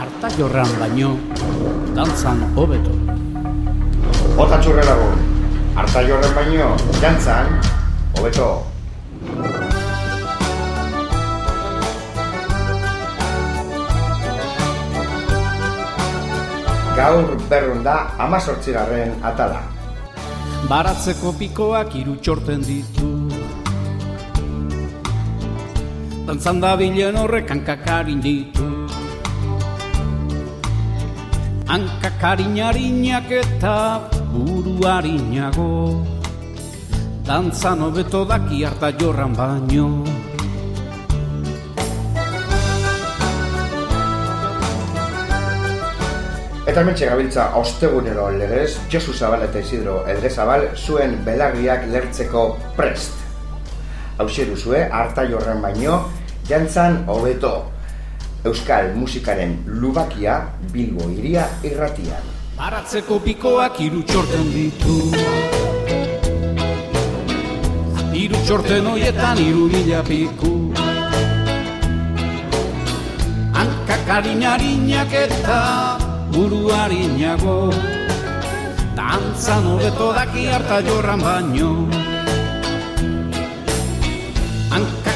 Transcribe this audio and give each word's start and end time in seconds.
Arta 0.00 0.28
jorran 0.36 0.70
baino, 0.80 1.14
dantzan 1.96 2.42
hobeto. 2.56 2.92
Bota 4.36 4.58
txurre 4.60 4.84
lagun, 4.84 5.22
harta 5.76 6.02
jorren 6.08 6.34
baino, 6.36 6.70
jantzan, 7.00 7.54
hobeto. 8.18 8.48
Gaur 17.00 17.36
berrun 17.48 17.84
da 17.84 17.96
amazortzigarren 18.20 19.14
atala. 19.24 19.62
Baratzeko 20.68 21.32
pikoak 21.38 21.94
hiru 21.96 22.18
txorten 22.20 22.60
ditu. 22.66 23.08
Dantzan 26.28 26.60
da 26.60 26.76
bilen 26.76 27.16
horrek 27.16 27.48
hankakarin 27.50 28.20
ditu. 28.20 28.79
Hankakarinarinak 31.70 33.30
eta 33.30 34.02
buruarinago. 34.32 36.02
Dantzan 37.22 37.84
hobeto 37.86 38.24
daki 38.26 38.64
harta 38.66 38.90
jorran 38.98 39.36
baino. 39.38 40.02
Eta 46.66 46.82
mentxe 46.82 47.06
gabiltza 47.06 47.46
ostegunero 47.62 48.26
legez, 48.34 48.74
Josu 48.90 49.14
Zabal 49.14 49.46
eta 49.46 49.62
Isidro 49.62 50.02
Elge 50.10 50.34
Zabal 50.34 50.72
zuen 50.74 51.20
belarriak 51.22 51.86
lertzeko 51.86 52.48
prest. 52.74 53.14
Hauxe 54.18 54.50
duzue, 54.50 54.88
harta 54.90 55.22
jorren 55.22 55.62
baino, 55.62 56.02
jantzan 56.50 57.04
hobeto. 57.06 57.60
Euskal 58.40 58.96
musikaren 58.96 59.60
lubakia 59.68 60.48
Bilbo 60.72 61.10
iria 61.12 61.44
irratian. 61.60 62.24
Baratzeko 62.56 63.20
pikoak 63.20 63.76
hiru 63.76 64.00
ditu. 64.48 65.12
Hiru 68.16 68.40
hoietan 68.88 69.36
hiru 69.36 69.68
mila 69.68 70.00
piku. 70.08 70.72
Hankakarinarinak 73.52 75.12
eta 75.12 75.60
buruarinago. 76.32 77.68
Dantzan 78.96 79.68
hobeto 79.68 80.16
daki 80.16 80.48
harta 80.48 80.80
jorran 80.80 81.20
baino. 81.20 81.99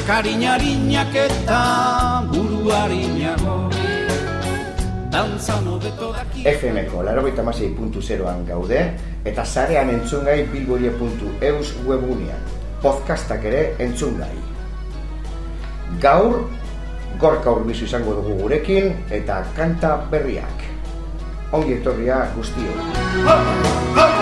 Hankakarinarinak 0.05 1.15
eta 1.17 1.61
buruarinago. 2.29 3.71
Dantzan 5.09 5.65
hobeto 5.65 6.11
daki 6.13 6.45
FM-ko 6.45 7.01
larogeita 7.07 7.41
puntu 7.75 8.03
zeroan 8.03 8.45
gaude, 8.45 9.01
eta 9.25 9.45
zarean 9.47 9.89
entzungai 9.89 10.45
bilborie.eus 10.53 11.73
webunean. 11.87 12.37
Podcastak 12.83 13.45
ere 13.45 13.77
entzungai. 13.79 14.37
Gaur, 16.03 16.51
gorka 17.19 17.51
urbizu 17.51 17.87
izango 17.87 18.13
dugu 18.13 18.43
gurekin, 18.43 18.93
eta 19.09 19.43
kanta 19.57 20.05
berriak. 20.11 20.69
Ongi 21.51 21.81
etorria 21.81 22.29
guztio. 22.37 24.14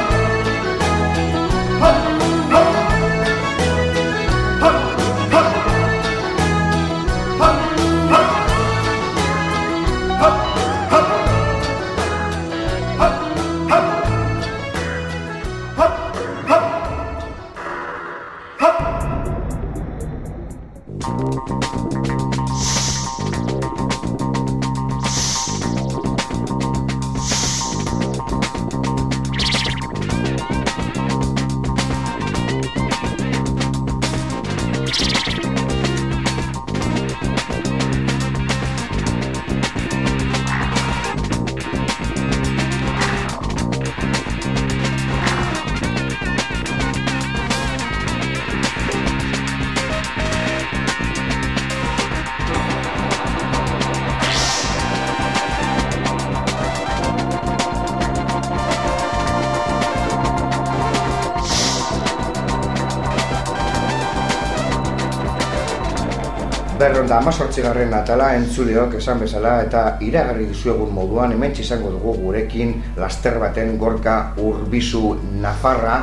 Da 67.12 67.18
amazortzigarren 67.20 67.90
atala 67.92 68.30
entzuleok 68.38 68.94
esan 68.96 69.18
bezala 69.20 69.50
eta 69.66 69.80
iragarri 70.00 70.46
dizuegun 70.48 70.94
moduan 70.96 71.34
hemen 71.34 71.52
izango 71.60 71.90
dugu 71.92 72.14
gurekin 72.22 72.72
laster 72.96 73.36
baten 73.42 73.74
gorka 73.76 74.14
urbizu 74.40 75.10
Nafarra 75.42 75.98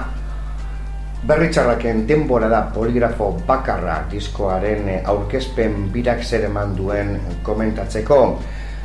Berritxarraken 1.32 2.06
denbora 2.06 2.52
da 2.54 2.62
poligrafo 2.76 3.32
bakarra 3.50 3.98
diskoaren 4.14 4.86
aurkezpen 5.16 5.90
birak 5.98 6.22
zer 6.22 6.46
eman 6.52 6.78
duen 6.78 7.18
komentatzeko. 7.42 8.22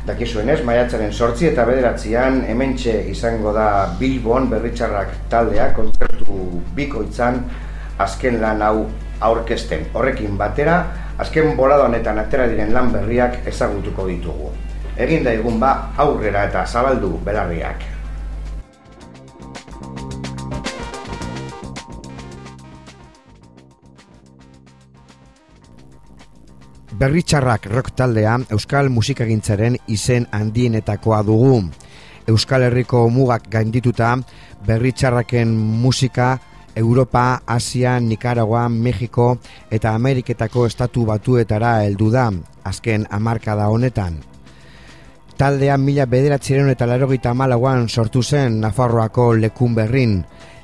Dakizuen 0.09 0.49
ez, 0.49 0.63
maiatzaren 0.65 1.13
sortzi 1.13 1.51
eta 1.53 1.69
bederatzean 1.69 2.41
hementxe 2.49 3.03
izango 3.13 3.53
da 3.53 3.69
Bilbon 4.01 4.49
berritxarrak 4.49 5.13
taldea 5.29 5.75
kontzertu 5.77 6.41
bikoitzan 6.73 7.43
azken 8.01 8.41
lan 8.41 8.65
hau 8.65 8.87
aurkezten. 9.21 9.91
Horrekin 9.93 10.41
batera, 10.41 11.04
azken 11.17 11.55
bolada 11.55 11.87
honetan 11.87 12.19
atera 12.19 12.47
diren 12.51 12.73
lan 12.73 12.91
berriak 12.91 13.45
ezagutuko 13.47 14.07
ditugu. 14.07 14.51
Egin 14.97 15.23
da 15.23 15.33
egun 15.35 15.59
ba 15.59 15.91
aurrera 15.97 16.45
eta 16.47 16.65
zabaldu 16.65 17.17
belarriak. 17.23 17.91
Berritxarrak 26.95 27.65
rock 27.67 27.91
taldea 27.91 28.37
Euskal 28.55 28.87
musikagintzaren 28.87 29.75
izen 29.91 30.29
handienetakoa 30.31 31.23
dugu. 31.27 31.57
Euskal 32.31 32.63
Herriko 32.69 33.09
mugak 33.11 33.49
gaindituta 33.51 34.13
berritxarraken 34.65 35.51
musika 35.83 36.37
Europa, 36.75 37.41
Asia, 37.45 37.99
Nicaragua, 37.99 38.67
Mexiko 38.69 39.37
eta 39.71 39.95
Ameriketako 39.95 40.65
estatu 40.67 41.05
batuetara 41.05 41.83
heldu 41.83 42.11
da 42.11 42.29
azken 42.63 43.07
hamarkada 43.09 43.69
honetan. 43.69 44.19
Taldea 45.35 45.75
mila 45.77 46.05
bederatziren 46.07 46.69
eta 46.71 46.87
larogeita 46.87 47.33
malauan 47.33 47.89
sortu 47.89 48.21
zen 48.23 48.61
Nafarroako 48.61 49.33
lekun 49.35 49.75
berrin. 49.75 50.21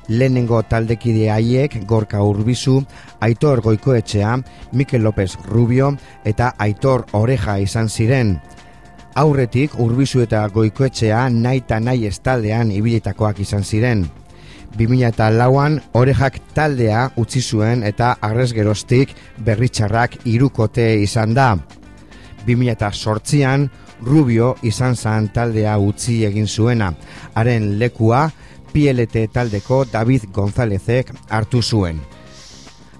Lehenengo 0.08 0.62
taldekide 0.62 1.28
haiek 1.30 1.76
Gorka 1.86 2.22
Urbizu, 2.24 2.80
Aitor 3.20 3.60
Goikoetxea, 3.62 4.38
Mikel 4.72 5.04
López 5.04 5.36
Rubio 5.44 5.92
eta 6.24 6.54
Aitor 6.58 7.06
Oreja 7.12 7.58
izan 7.58 7.88
ziren. 7.88 8.40
Aurretik 9.14 9.78
Urbizu 9.78 10.24
eta 10.24 10.46
Goikoetxea 10.48 11.28
nahi 11.30 11.60
eta 11.60 11.78
nahi 11.80 12.06
ez 12.08 12.18
taldean 12.20 12.72
ibilitakoak 12.72 13.44
izan 13.44 13.64
ziren. 13.64 14.08
2000 14.78 15.08
eta 15.08 15.28
lauan 15.30 15.80
orejak 15.98 16.38
taldea 16.54 17.10
utzi 17.20 17.42
zuen 17.42 17.82
eta 17.84 18.16
arrez 18.20 18.52
geroztik 18.56 19.14
berritxarrak 19.44 20.18
irukote 20.24 20.88
izan 21.02 21.34
da. 21.34 21.56
2000 22.46 22.72
eta 22.72 22.90
sortzian 22.92 23.68
Rubio 24.02 24.56
izan 24.62 24.96
zan 24.96 25.28
taldea 25.34 25.76
utzi 25.78 26.24
egin 26.26 26.48
zuena. 26.48 26.92
Haren 27.34 27.78
lekua 27.78 28.30
PLT 28.72 29.28
taldeko 29.32 29.84
David 29.92 30.26
Gonzálezek 30.32 31.12
hartu 31.28 31.62
zuen. 31.62 32.00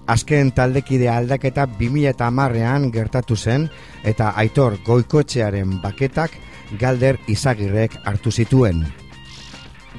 Azken 0.07 0.51
taldekide 0.51 1.09
aldaketa 1.09 1.65
2000 1.79 2.09
eta 2.11 2.29
marrean 2.31 2.89
gertatu 2.91 3.35
zen 3.35 3.69
eta 4.03 4.33
aitor 4.35 4.77
goikotxearen 4.85 5.79
baketak 5.81 6.35
Galder 6.79 7.19
Izagirrek 7.27 7.95
hartu 8.03 8.31
zituen. 8.31 8.83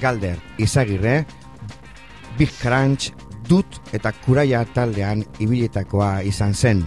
Galder 0.01 0.39
Izagirre 0.59 1.25
Big 2.39 2.51
Crunch, 2.61 3.13
Dut 3.49 3.79
eta 3.93 4.11
Kuraia 4.25 4.65
taldean 4.75 5.23
ibiletakoa 5.39 6.21
izan 6.27 6.55
zen. 6.55 6.85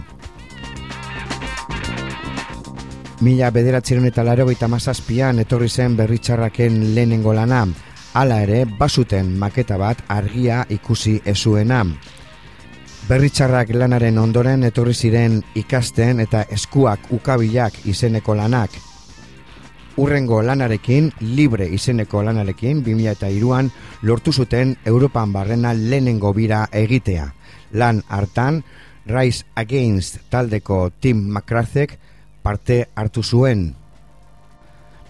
Mila 3.20 3.50
bederatzeron 3.50 4.06
eta 4.06 4.22
laro 4.24 4.46
mazazpian 4.68 5.38
etorri 5.38 5.68
zen 5.68 5.96
berritxarraken 5.96 6.94
lehenengo 6.94 7.32
lana, 7.32 7.66
hala 8.14 8.42
ere 8.42 8.64
basuten 8.64 9.38
maketa 9.38 9.78
bat 9.78 9.98
argia 10.08 10.64
ikusi 10.68 11.20
ezuena. 11.24 11.84
Berritxarrak 13.08 13.70
lanaren 13.72 14.18
ondoren 14.18 14.64
etorri 14.64 14.94
ziren 14.94 15.42
ikasten 15.54 16.20
eta 16.20 16.42
eskuak 16.50 17.08
ukabilak 17.10 17.86
izeneko 17.86 18.34
lanak. 18.34 18.70
Urrengo 19.98 20.42
lanarekin, 20.46 21.08
libre 21.34 21.66
izeneko 21.74 22.20
lanarekin, 22.22 22.84
2002an 22.86 23.70
lortu 24.06 24.30
zuten 24.32 24.76
Europan 24.86 25.32
barrena 25.34 25.72
lehenengo 25.74 26.30
bira 26.36 26.68
egitea. 26.70 27.24
Lan 27.72 28.04
hartan, 28.06 28.62
Rise 29.06 29.44
Against 29.56 30.20
taldeko 30.30 30.92
Tim 31.00 31.24
McCarthyk 31.32 31.98
parte 32.42 32.84
hartu 32.94 33.24
zuen. 33.24 33.74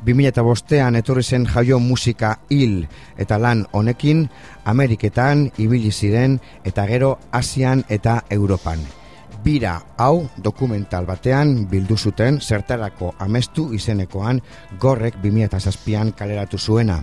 2005an 0.07 0.97
etorri 1.03 1.23
zen 1.23 1.45
jaio 1.45 1.79
musika 1.85 2.39
hil 2.49 2.87
eta 3.19 3.37
lan 3.37 3.67
honekin 3.73 4.31
Ameriketan 4.65 5.51
ibili 5.59 5.93
ziren 5.93 6.41
eta 6.65 6.87
gero 6.87 7.19
Asian 7.31 7.85
eta 7.91 8.23
Europan. 8.31 8.98
Bira 9.45 9.77
hau 9.97 10.29
dokumental 10.43 11.07
batean 11.07 11.69
bildu 11.71 11.97
zuten 11.97 12.41
zertarako 12.41 13.13
amestu 13.23 13.69
izenekoan 13.75 14.41
gorrek 14.81 15.21
2006an 15.23 16.13
kaleratu 16.19 16.59
zuena. 16.59 16.99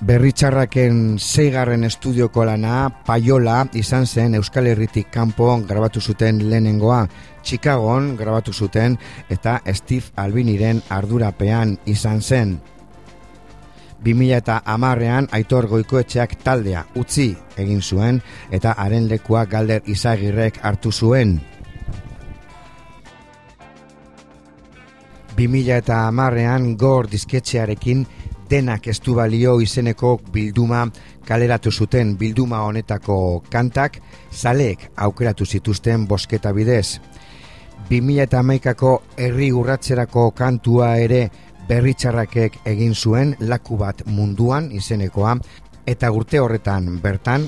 Berritxarraken 0.00 1.18
zeigarren 1.20 1.84
estudioko 1.84 2.46
lana, 2.48 2.88
Paiola, 3.04 3.66
izan 3.76 4.06
zen 4.06 4.34
Euskal 4.38 4.70
Herritik 4.70 5.10
kanpo 5.12 5.50
grabatu 5.68 6.00
zuten 6.00 6.40
lehenengoa, 6.48 7.02
Chicagoan 7.44 8.14
grabatu 8.16 8.52
zuten 8.52 8.96
eta 9.28 9.58
Steve 9.74 10.08
Albiniren 10.16 10.80
ardurapean 10.88 11.76
izan 11.84 12.22
zen. 12.22 12.56
2000 14.04 14.36
eta 14.36 14.62
amarrean 14.64 15.28
Aitor 15.32 15.66
Goikoetxeak 15.68 16.38
taldea 16.44 16.84
utzi 16.96 17.34
egin 17.60 17.82
zuen 17.82 18.22
eta 18.50 18.72
haren 18.78 19.08
lekua 19.08 19.44
galder 19.44 19.82
izagirrek 19.86 20.60
hartu 20.62 20.92
zuen. 20.92 21.40
2000 25.36 25.76
eta 25.76 26.06
amarrean 26.08 26.76
gor 26.76 27.08
disketxearekin 27.08 28.06
denak 28.50 28.88
ez 28.90 28.98
du 29.00 29.14
balio 29.14 29.60
izeneko 29.62 30.16
bilduma 30.32 30.82
kaleratu 31.26 31.70
zuten 31.70 32.16
bilduma 32.18 32.64
honetako 32.66 33.42
kantak 33.50 34.00
zaleek 34.32 34.90
aukeratu 34.96 35.46
zituzten 35.46 36.06
bosketa 36.08 36.52
bidez. 36.52 37.00
2000 37.90 38.22
eta 38.22 38.42
herri 39.16 39.52
urratzerako 39.52 40.30
kantua 40.30 40.96
ere 40.98 41.30
berritxarrakek 41.70 42.60
egin 42.66 42.94
zuen 42.94 43.36
laku 43.46 43.76
bat 43.78 44.02
munduan 44.06 44.70
izenekoa 44.74 45.36
eta 45.92 46.10
urte 46.10 46.40
horretan 46.42 46.96
bertan 47.04 47.46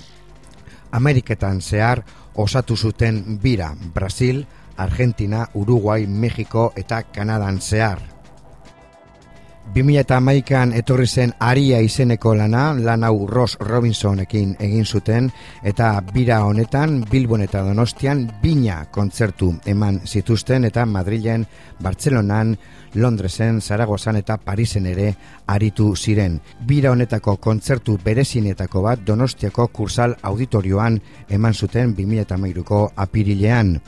Ameriketan 0.93 1.61
zehar 1.61 2.05
osatu 2.35 2.77
zuten 2.77 3.39
bira 3.43 3.73
Brasil, 3.95 4.45
Argentina, 4.77 5.47
Uruguay, 5.55 6.07
Mexiko 6.07 6.73
eta 6.77 7.03
Kanadan 7.03 7.61
zehar. 7.61 8.12
2008an 9.73 10.75
etorri 10.77 11.07
zen 11.07 11.31
aria 11.41 11.79
izeneko 11.81 12.35
lana, 12.37 12.75
lan 12.77 13.07
hau 13.09 13.25
Ross 13.27 13.57
Robinsonekin 13.57 14.51
egin 14.61 14.85
zuten, 14.85 15.31
eta 15.65 15.95
bira 16.13 16.43
honetan, 16.45 16.99
Bilbon 17.09 17.41
eta 17.47 17.63
Donostian, 17.65 18.27
bina 18.43 18.83
kontzertu 18.93 19.49
eman 19.65 20.03
zituzten, 20.05 20.67
eta 20.69 20.85
Madrilen, 20.85 21.47
Bartzelonan, 21.81 22.53
Londresen, 23.01 23.63
Zaragozan 23.63 24.21
eta 24.21 24.37
Parisen 24.37 24.91
ere 24.93 25.15
aritu 25.47 25.95
ziren. 25.97 26.37
Bira 26.69 26.93
honetako 26.93 27.39
kontzertu 27.41 27.97
berezinetako 28.05 28.85
bat 28.85 29.09
Donostiako 29.09 29.71
kursal 29.73 30.19
auditorioan 30.21 31.01
eman 31.31 31.55
zuten 31.55 31.97
2008ko 31.97 32.91
apirilean. 32.97 33.79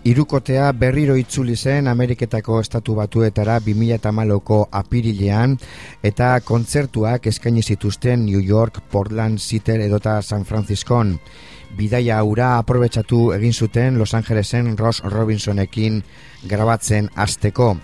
Irukotea 0.00 0.70
berriro 0.72 1.12
itzuli 1.20 1.52
zen 1.56 1.88
Ameriketako 1.90 2.62
estatu 2.64 2.94
batuetara 2.96 3.58
2008ko 3.60 4.60
apirilean 4.78 5.58
eta 6.02 6.28
kontzertuak 6.40 7.28
eskaini 7.28 7.60
zituzten 7.60 8.24
New 8.24 8.40
York, 8.40 8.80
Portland, 8.90 9.36
Seattle 9.38 9.84
edota 9.84 10.22
San 10.22 10.46
Franciscon. 10.48 11.18
Bidaia 11.76 12.16
aura 12.18 12.56
aprobetsatu 12.56 13.34
egin 13.36 13.52
zuten 13.52 13.98
Los 13.98 14.14
Angelesen 14.14 14.72
Ross 14.78 15.04
Robinsonekin 15.04 16.00
grabatzen 16.48 17.10
azteko. 17.14 17.76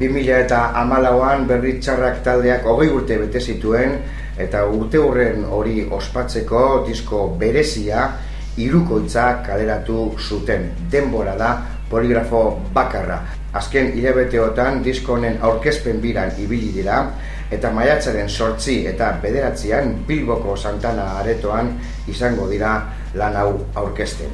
2000 0.00 0.40
eta 0.46 0.64
amalauan 0.80 1.46
berri 1.46 1.78
taldeak 2.24 2.64
hogei 2.64 2.88
urte 2.88 3.18
bete 3.18 3.40
zituen 3.40 3.98
eta 4.38 4.64
urte 4.64 4.98
hurren 4.98 5.44
hori 5.44 5.86
ospatzeko 5.90 6.84
disko 6.88 7.36
berezia 7.38 8.31
irukoitza 8.56 9.42
kaleratu 9.46 10.14
zuten. 10.18 10.70
Denbora 10.92 11.36
da 11.36 11.52
poligrafo 11.90 12.60
bakarra. 12.74 13.20
Azken 13.52 13.92
hilabeteotan 13.92 14.80
diskonen 14.84 15.38
aurkezpen 15.40 16.00
biran 16.00 16.32
ibili 16.38 16.72
dira 16.72 17.02
eta 17.52 17.70
maiatzaren 17.70 18.28
sortzi 18.28 18.78
eta 18.88 19.12
bederatzean 19.22 19.94
Bilboko 20.08 20.56
Santana 20.56 21.10
aretoan 21.20 21.74
izango 22.08 22.48
dira 22.48 22.78
lan 23.14 23.36
hau 23.36 23.50
aurkezten. 23.74 24.32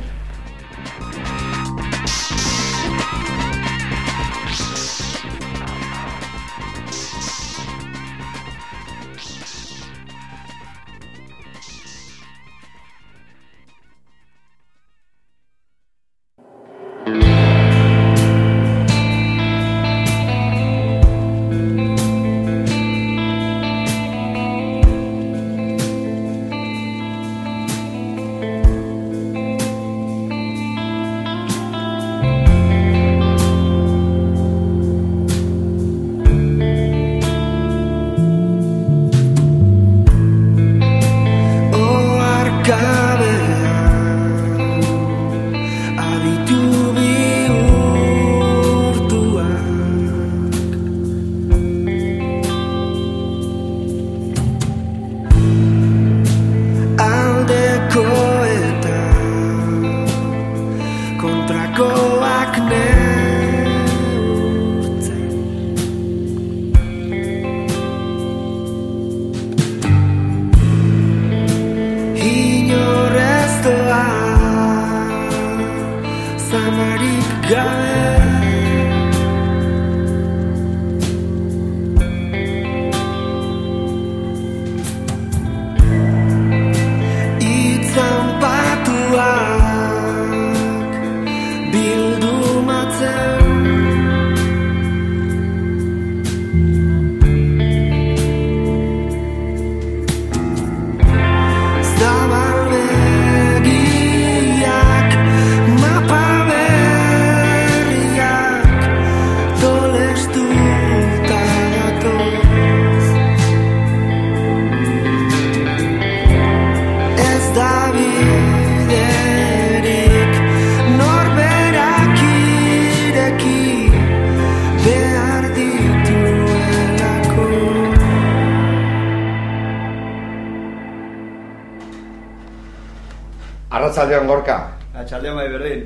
Arratzaldeon 133.98 134.28
gorka. 134.30 134.56
Atxaldeon 134.94 135.34
bai 135.34 135.48
berdin. 135.50 135.80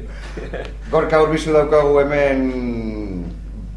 Gorka 0.92 1.21
urbizu 1.25 1.54
daukagu 1.57 1.95
hemen 2.02 2.42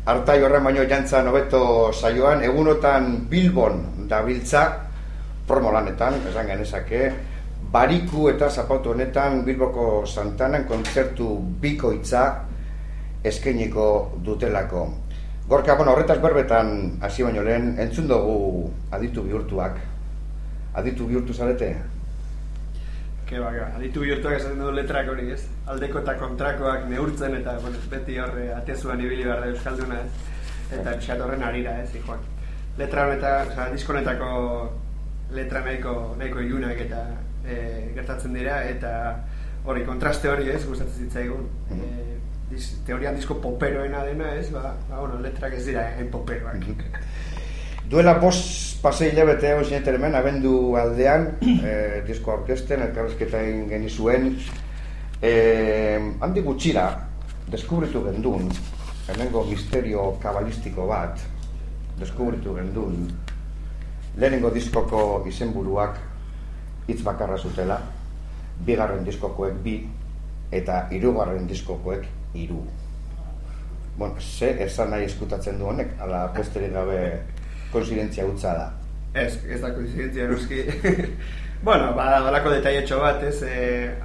hartai 0.04 0.42
horren 0.44 0.64
baino 0.68 0.84
jantza 0.84 1.22
nobeto 1.24 1.94
saioan, 1.96 2.44
egunotan 2.44 3.30
Bilbon 3.32 4.08
dabiltza 4.12 4.66
promo 5.48 5.72
lanetan, 5.72 6.20
esan 6.28 6.52
genezake, 6.52 7.14
bariku 7.72 8.28
eta 8.28 8.52
zapautu 8.52 8.92
honetan 8.92 9.46
Bilboko 9.48 10.04
Santanan 10.04 10.68
kontzertu 10.68 11.40
bikoitza 11.40 12.28
eskeniko 13.24 14.20
dutelako. 14.20 14.90
Gorka, 15.48 15.80
bueno, 15.80 15.96
horretaz 15.96 16.20
berbetan 16.20 17.00
hasi 17.00 17.24
baino 17.24 17.40
lehen, 17.40 17.78
entzun 17.80 18.12
dugu 18.12 18.68
aditu 18.92 19.24
bihurtuak. 19.24 19.80
Aditu 20.76 21.08
bihurtu 21.08 21.32
zarete? 21.32 21.95
Ke 23.26 23.40
baka, 23.42 23.72
aditu 23.74 24.04
bihurtuak 24.04 24.36
esaten 24.38 24.60
du 24.62 24.70
letrak 24.70 25.08
hori, 25.10 25.32
ez? 25.34 25.42
Aldeko 25.74 26.02
eta 26.04 26.14
kontrakoak 26.20 26.84
neurtzen 26.92 27.34
eta 27.40 27.56
bueno, 27.64 27.80
beti 27.90 28.20
horre 28.22 28.52
atezuan 28.54 29.02
ibili 29.02 29.26
behar 29.26 29.42
da 29.42 29.48
Euskalduna, 29.50 30.02
ez? 30.04 30.34
Eta 30.78 30.94
pixat 31.00 31.24
horren 31.26 31.46
arira, 31.48 31.74
ez, 31.82 31.90
ikoak. 31.98 32.28
Letra 32.78 33.08
honetan, 33.08 33.50
oza, 33.50 33.66
diskonetako 33.74 34.30
letra 35.34 35.64
nahiko, 35.66 35.96
nahiko 36.20 36.44
ilunak 36.46 36.86
eta 36.86 37.02
e, 37.42 37.58
gertatzen 37.96 38.38
dira, 38.38 38.60
eta 38.70 38.94
hori, 39.66 39.86
kontraste 39.90 40.30
hori, 40.30 40.52
ez, 40.54 40.62
gustatzen 40.70 41.08
zitzaigun. 41.08 41.50
E, 41.74 42.20
dis, 42.52 42.76
teorian 42.86 43.18
disko 43.18 43.40
poperoena 43.42 44.06
dena, 44.06 44.36
ez, 44.38 44.52
ba, 44.54 44.76
ba 44.90 45.02
bueno, 45.02 45.18
letrak 45.26 45.58
ez 45.58 45.66
dira, 45.66 45.88
en 45.98 46.14
poperoak. 46.14 46.70
Duela 47.90 48.16
bost 48.18 48.80
pasei 48.82 49.12
hilabete 49.12 49.52
egon 49.52 49.66
zinetan 49.68 50.00
hemen, 50.00 50.16
abendu 50.18 50.54
aldean, 50.82 51.28
e, 51.42 51.74
disko 52.08 52.32
orkesten, 52.34 52.82
elkarrezketa 52.88 53.42
genizuen, 53.70 54.32
e, 55.22 55.34
handi 56.26 56.42
gutxira, 56.46 56.88
deskubritu 57.54 58.02
gendun, 58.08 58.50
hemengo 59.14 59.44
misterio 59.52 60.08
kabalistiko 60.24 60.88
bat, 60.90 61.22
deskubritu 62.00 62.56
gendun, 62.58 63.06
lehenengo 64.18 64.50
diskoko 64.50 65.22
izenburuak 65.30 66.02
hitz 66.88 67.04
bakarra 67.06 67.38
zutela, 67.38 67.78
bigarren 68.66 69.06
diskokoek 69.06 69.62
bi, 69.62 69.78
eta 70.50 70.88
hirugarren 70.90 71.46
diskokoek 71.46 72.10
hiru. 72.34 72.64
Bueno, 73.96 74.20
ze 74.20 74.56
esan 74.66 74.90
nahi 74.92 75.06
eskutatzen 75.06 75.62
du 75.62 75.70
honek, 75.70 75.94
ala 76.02 76.26
pesterik 76.34 76.74
gabe 76.74 77.00
konsidentzia 77.76 78.26
utza 78.28 78.56
da. 78.58 78.68
Ez, 79.16 79.40
ez 79.48 79.62
da 79.64 79.72
konsidentzia 79.76 80.26
eruski. 80.28 80.64
bueno, 81.68 81.94
ba, 81.96 82.10
dolako 82.26 82.52
detaietxo 82.56 83.00
bat, 83.04 83.24
ez, 83.24 83.38
e, 83.48 83.60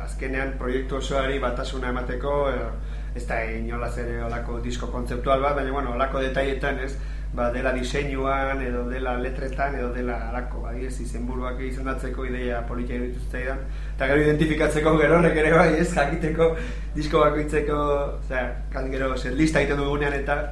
azkenean 0.04 0.56
proiektu 0.58 1.00
osoari 1.00 1.40
batasuna 1.42 1.90
emateko, 1.94 2.34
e, 2.50 2.90
ez 3.18 3.24
da 3.26 3.40
inolaz 3.50 3.96
ere 3.98 4.20
olako 4.22 4.60
disko 4.62 4.90
kontzeptual 4.92 5.42
bat, 5.42 5.56
baina, 5.58 5.72
bueno, 5.74 5.96
olako 5.98 6.22
detaietan, 6.22 6.78
ez, 6.86 6.94
ba, 7.34 7.50
dela 7.54 7.72
diseinuan, 7.74 8.62
edo 8.62 8.84
dela 8.90 9.16
letretan, 9.18 9.74
edo 9.78 9.90
dela 9.94 10.16
alako, 10.30 10.64
ba, 10.66 10.74
ez, 10.78 10.94
izenburuak 11.02 11.60
izendatzeko 11.66 12.26
ideia 12.26 12.62
politia 12.66 12.98
dituzteidan, 13.02 13.62
eta 13.94 14.10
gero 14.10 14.24
identifikatzeko 14.24 14.96
gero 14.98 15.18
horrek 15.18 15.42
ere 15.42 15.52
bai, 15.54 15.68
ez, 15.82 15.88
jakiteko 15.94 16.52
disko 16.94 17.22
bakoitzeko, 17.26 17.80
osea, 18.20 18.46
kan 18.72 18.90
gero, 18.94 19.16
zer 19.16 19.34
lista 19.38 19.62
egiten 19.62 19.82
dugunean 19.82 20.16
eta. 20.22 20.42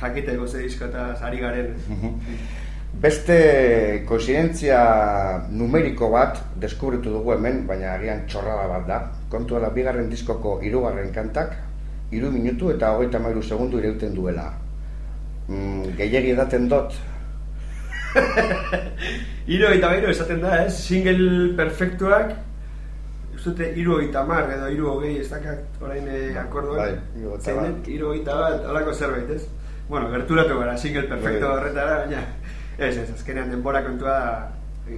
Jakiteko 0.00 0.46
ze 0.46 0.62
disko 0.62 0.84
eta 0.84 1.14
ari 1.22 1.38
garen. 1.38 1.74
Mhm. 1.88 2.14
Beste 2.94 3.36
koincidentzia 4.06 4.78
numeriko 5.50 6.10
bat 6.10 6.38
deskubritu 6.62 7.10
dugu 7.10 7.32
hemen, 7.34 7.66
baina 7.66 7.94
agian 7.94 8.22
txorrada 8.28 8.68
bat 8.70 8.86
da. 8.86 8.98
Kontu 9.30 9.58
dela 9.58 9.70
bigarren 9.74 10.10
diskoko 10.10 10.60
hirugarren 10.62 11.10
kantak, 11.12 11.56
hiru 12.12 12.30
minutu 12.30 12.70
eta 12.70 12.92
hogeita 12.94 13.18
mairu 13.18 13.42
segundu 13.42 13.80
ireuten 13.82 14.14
duela. 14.14 14.52
Mm, 15.48 15.96
Gehiagi 15.98 16.30
edaten 16.36 16.68
dot. 16.68 16.94
Hiru 19.50 19.68
eta 19.74 19.90
mairu 19.90 20.08
esaten 20.12 20.40
da, 20.40 20.62
ez? 20.64 20.72
Single 20.78 21.56
perfektuak, 21.58 22.30
zute 23.44 23.70
hiru 23.76 24.00
eta 24.00 24.24
mar, 24.24 24.48
edo 24.56 24.70
hiru 24.72 24.88
hogei 24.94 25.18
ez 25.20 25.28
dakak 25.28 25.82
orain 25.84 26.08
eh, 26.08 26.20
bai, 26.32 26.42
akorduan. 26.46 26.98
Bai, 27.44 27.70
hiru 27.92 28.14
eta 28.16 28.40
bat, 28.40 28.66
alako 28.72 28.94
zerbait, 28.94 29.30
ez? 29.36 29.44
Bueno, 29.88 30.08
gerturatu 30.14 30.58
gara, 30.58 30.76
single 30.80 31.06
perfecto 31.10 31.48
bai. 31.48 31.56
horretara, 31.58 31.96
baina... 32.04 32.26
Ez, 32.74 32.96
ez, 32.98 33.10
azkenean 33.14 33.52
denbora 33.52 33.84
kontua 33.84 34.14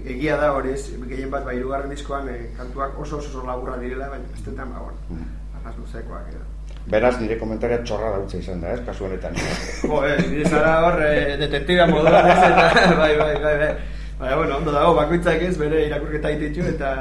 egia 0.09 0.37
da 0.41 0.53
hori 0.57 0.73
ez, 0.73 0.83
gehien 1.11 1.31
bat 1.31 1.45
bai 1.45 1.59
irugarren 1.59 1.91
diskoan 1.93 2.29
e, 2.33 2.37
kantuak 2.57 2.97
oso 3.03 3.19
oso 3.19 3.43
laburra 3.47 3.77
direla, 3.83 4.09
baina 4.15 4.31
ez 4.33 4.45
detan 4.47 4.73
ba, 4.73 4.85
bueno, 4.87 5.03
mm. 5.11 5.59
arras 5.61 5.77
luzekoak 5.83 6.31
edo. 6.33 6.47
Beraz, 6.87 7.13
nire 7.21 7.37
komentaria 7.39 7.83
txorra 7.83 8.13
dautza 8.15 8.39
izan 8.39 8.63
da, 8.63 8.73
ez, 8.73 8.81
kasu 8.87 9.09
honetan. 9.09 9.37
Jo, 9.83 10.01
eh, 10.07 10.17
nire 10.31 10.49
zara 10.49 10.73
hor, 10.87 11.03
e, 11.03 11.37
detektiba 11.43 11.87
moduan 11.91 12.31
ez, 12.31 12.39
eta, 12.49 12.67
bai, 13.03 13.13
bai, 13.21 13.35
bai, 13.45 13.55
bai. 13.65 13.71
Baina, 14.17 14.37
bueno, 14.41 14.57
ondo 14.63 14.73
dago, 14.73 14.95
bakoitzak 14.97 15.43
ez, 15.45 15.55
bere 15.61 15.85
irakurketa 15.91 16.33
ititu, 16.39 16.65
eta 16.71 16.93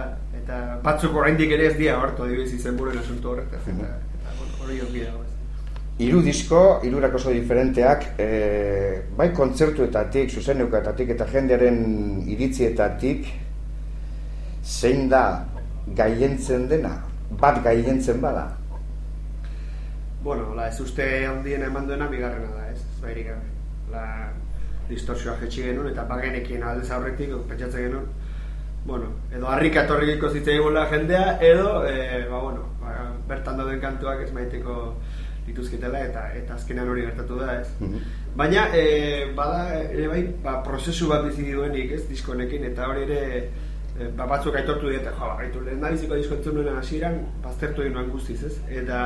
eta 0.45 0.79
batzuk 0.85 1.15
oraindik 1.17 1.51
ere 1.55 1.71
ez 1.71 1.77
dia 1.77 1.95
horto 1.97 2.23
adibidez 2.23 2.53
izen 2.53 2.75
buren 2.77 2.99
asunto 3.01 3.31
horretaz, 3.31 3.63
eta, 3.65 3.87
eta, 3.87 4.19
eta, 4.19 4.43
hori 4.61 4.77
hori 4.85 5.01
dago 5.01 5.23
ez. 5.23 5.31
Hiru 6.05 6.19
disko, 6.21 6.59
hirurak 6.85 7.15
oso 7.17 7.31
diferenteak, 7.33 8.03
e, 8.19 8.27
bai 9.17 9.29
kontzertuetatik, 9.33 10.29
zuzeneukaetatik 10.29 11.13
eta 11.15 11.25
jendearen 11.31 11.79
iritzietatik, 12.29 13.31
zein 14.61 15.09
da 15.09 15.23
gaientzen 15.97 16.67
dena, 16.69 16.93
bat 17.41 17.61
gaientzen 17.63 18.21
bada? 18.21 18.45
Bueno, 20.21 20.53
la 20.57 20.67
ez 20.67 20.79
uste 20.83 21.07
handien 21.25 21.63
eman 21.63 21.87
duena 21.87 22.09
bigarrena 22.11 22.51
da, 22.53 22.69
ez? 22.73 22.81
Zairik 23.01 23.33
La 23.93 24.05
distorsioa 24.89 25.35
jetxi 25.39 25.63
genuen 25.63 25.91
eta 25.91 26.03
bagenekien 26.09 26.63
aldez 26.65 26.89
aurretik, 26.91 27.33
pentsatzen 27.47 27.85
genuen, 27.87 28.07
bueno, 28.85 29.09
edo 29.33 29.49
harrika 29.49 29.83
etorriko 29.83 30.29
zitzei 30.29 30.59
jendea, 30.91 31.39
edo, 31.41 31.85
e, 31.87 32.27
ba, 32.29 32.39
bueno, 32.39 32.69
ba, 32.79 33.11
bertan 33.27 33.57
dauden 33.57 33.81
kantuak 33.81 34.21
ez 34.21 34.31
maiteko 34.31 34.95
dituzketela 35.47 35.99
eta 36.05 36.25
eta 36.33 36.55
azkenean 36.55 36.89
hori 36.89 37.01
gertatu 37.01 37.37
da, 37.39 37.61
ez? 37.61 37.69
Mhm. 37.79 37.99
Baina 38.35 38.67
e, 38.73 39.31
bada 39.35 39.79
ere 39.79 40.07
bai, 40.07 40.23
ba, 40.43 40.61
prozesu 40.63 41.09
bat 41.09 41.25
bizi 41.25 41.51
duenik, 41.51 41.91
ez, 41.91 42.03
disko 42.09 42.33
honekin 42.33 42.63
eta 42.71 42.87
hori 42.89 43.03
ere 43.07 43.21
e, 43.97 44.11
ba, 44.17 44.27
batzuk 44.27 44.55
aitortu 44.55 44.89
diete, 44.89 45.09
jo, 45.17 45.33
gaitu 45.39 45.65
lehen 45.65 45.81
da 45.81 45.91
biziko 45.91 46.15
disko 46.15 46.35
entzun 46.35 46.77
hasieran 46.77 47.19
baztertu 47.43 47.81
egin 47.81 47.97
nuen 47.97 48.13
guztiz, 48.13 48.43
ez? 48.43 48.55
Eta 48.69 49.01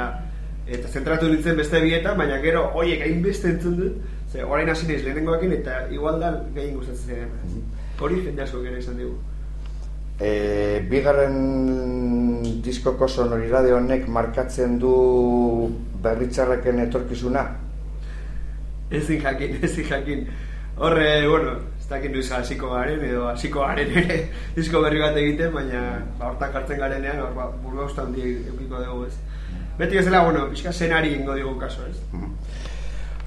eta 0.69 0.87
zentratu 0.87 1.31
nintzen 1.31 1.57
beste 1.57 1.79
bietan, 1.81 2.17
baina 2.17 2.37
gero 2.43 2.67
hoiek 2.77 3.01
hain 3.01 3.23
beste 3.23 3.49
entzun 3.55 3.79
dut, 3.79 4.03
ze 4.29 4.43
orain 4.43 4.69
hasi 4.69 4.87
naiz 4.87 5.01
lehenengoekin 5.03 5.53
eta 5.55 5.81
igual 5.89 6.19
da 6.19 6.35
gehien 6.53 6.75
gustatzen 6.75 7.15
ziren. 7.15 7.35
Mhm. 7.45 7.63
Hori 7.99 8.23
jende 8.25 8.43
asko 8.43 8.61
gero 8.61 8.77
izan 8.77 8.99
dugu. 8.99 9.17
E, 10.19 10.83
bigarren 10.91 11.35
diskoko 12.63 13.07
sonoridade 13.07 13.71
honek 13.71 14.07
markatzen 14.11 14.75
du 14.79 14.93
berritxarreken 16.03 16.83
etorkizuna? 16.83 17.45
Ezin 18.91 19.21
jakin, 19.23 19.57
ezin 19.63 19.87
jakin. 19.87 20.25
Horre, 20.79 21.27
bueno, 21.27 21.55
ez 21.79 21.87
dakit 21.87 22.13
duiz 22.15 22.27
hasiko 22.35 22.71
garen, 22.73 23.03
edo 23.03 23.27
hasiko 23.29 23.63
garen 23.63 23.95
ere 24.01 24.19
disko 24.57 24.83
berri 24.83 25.01
bat 25.03 25.17
egiten, 25.23 25.53
baina 25.55 25.83
ba, 26.19 26.31
hortak 26.31 26.55
hartzen 26.55 26.79
garenean, 26.83 27.23
hor, 27.23 27.33
ba, 27.35 27.49
burua 27.63 27.87
usta 27.87 28.03
handi 28.07 28.35
eukiko 28.51 28.83
dugu, 28.83 29.07
ez. 29.07 29.15
Beti 29.79 29.99
ez 29.99 30.05
dela, 30.07 30.25
bueno, 30.27 30.47
pixka 30.51 30.73
zenari 30.73 31.15
ingo 31.15 31.35
digu 31.35 31.55
kaso, 31.59 31.87
ez. 31.87 31.99
Mm 32.11 32.58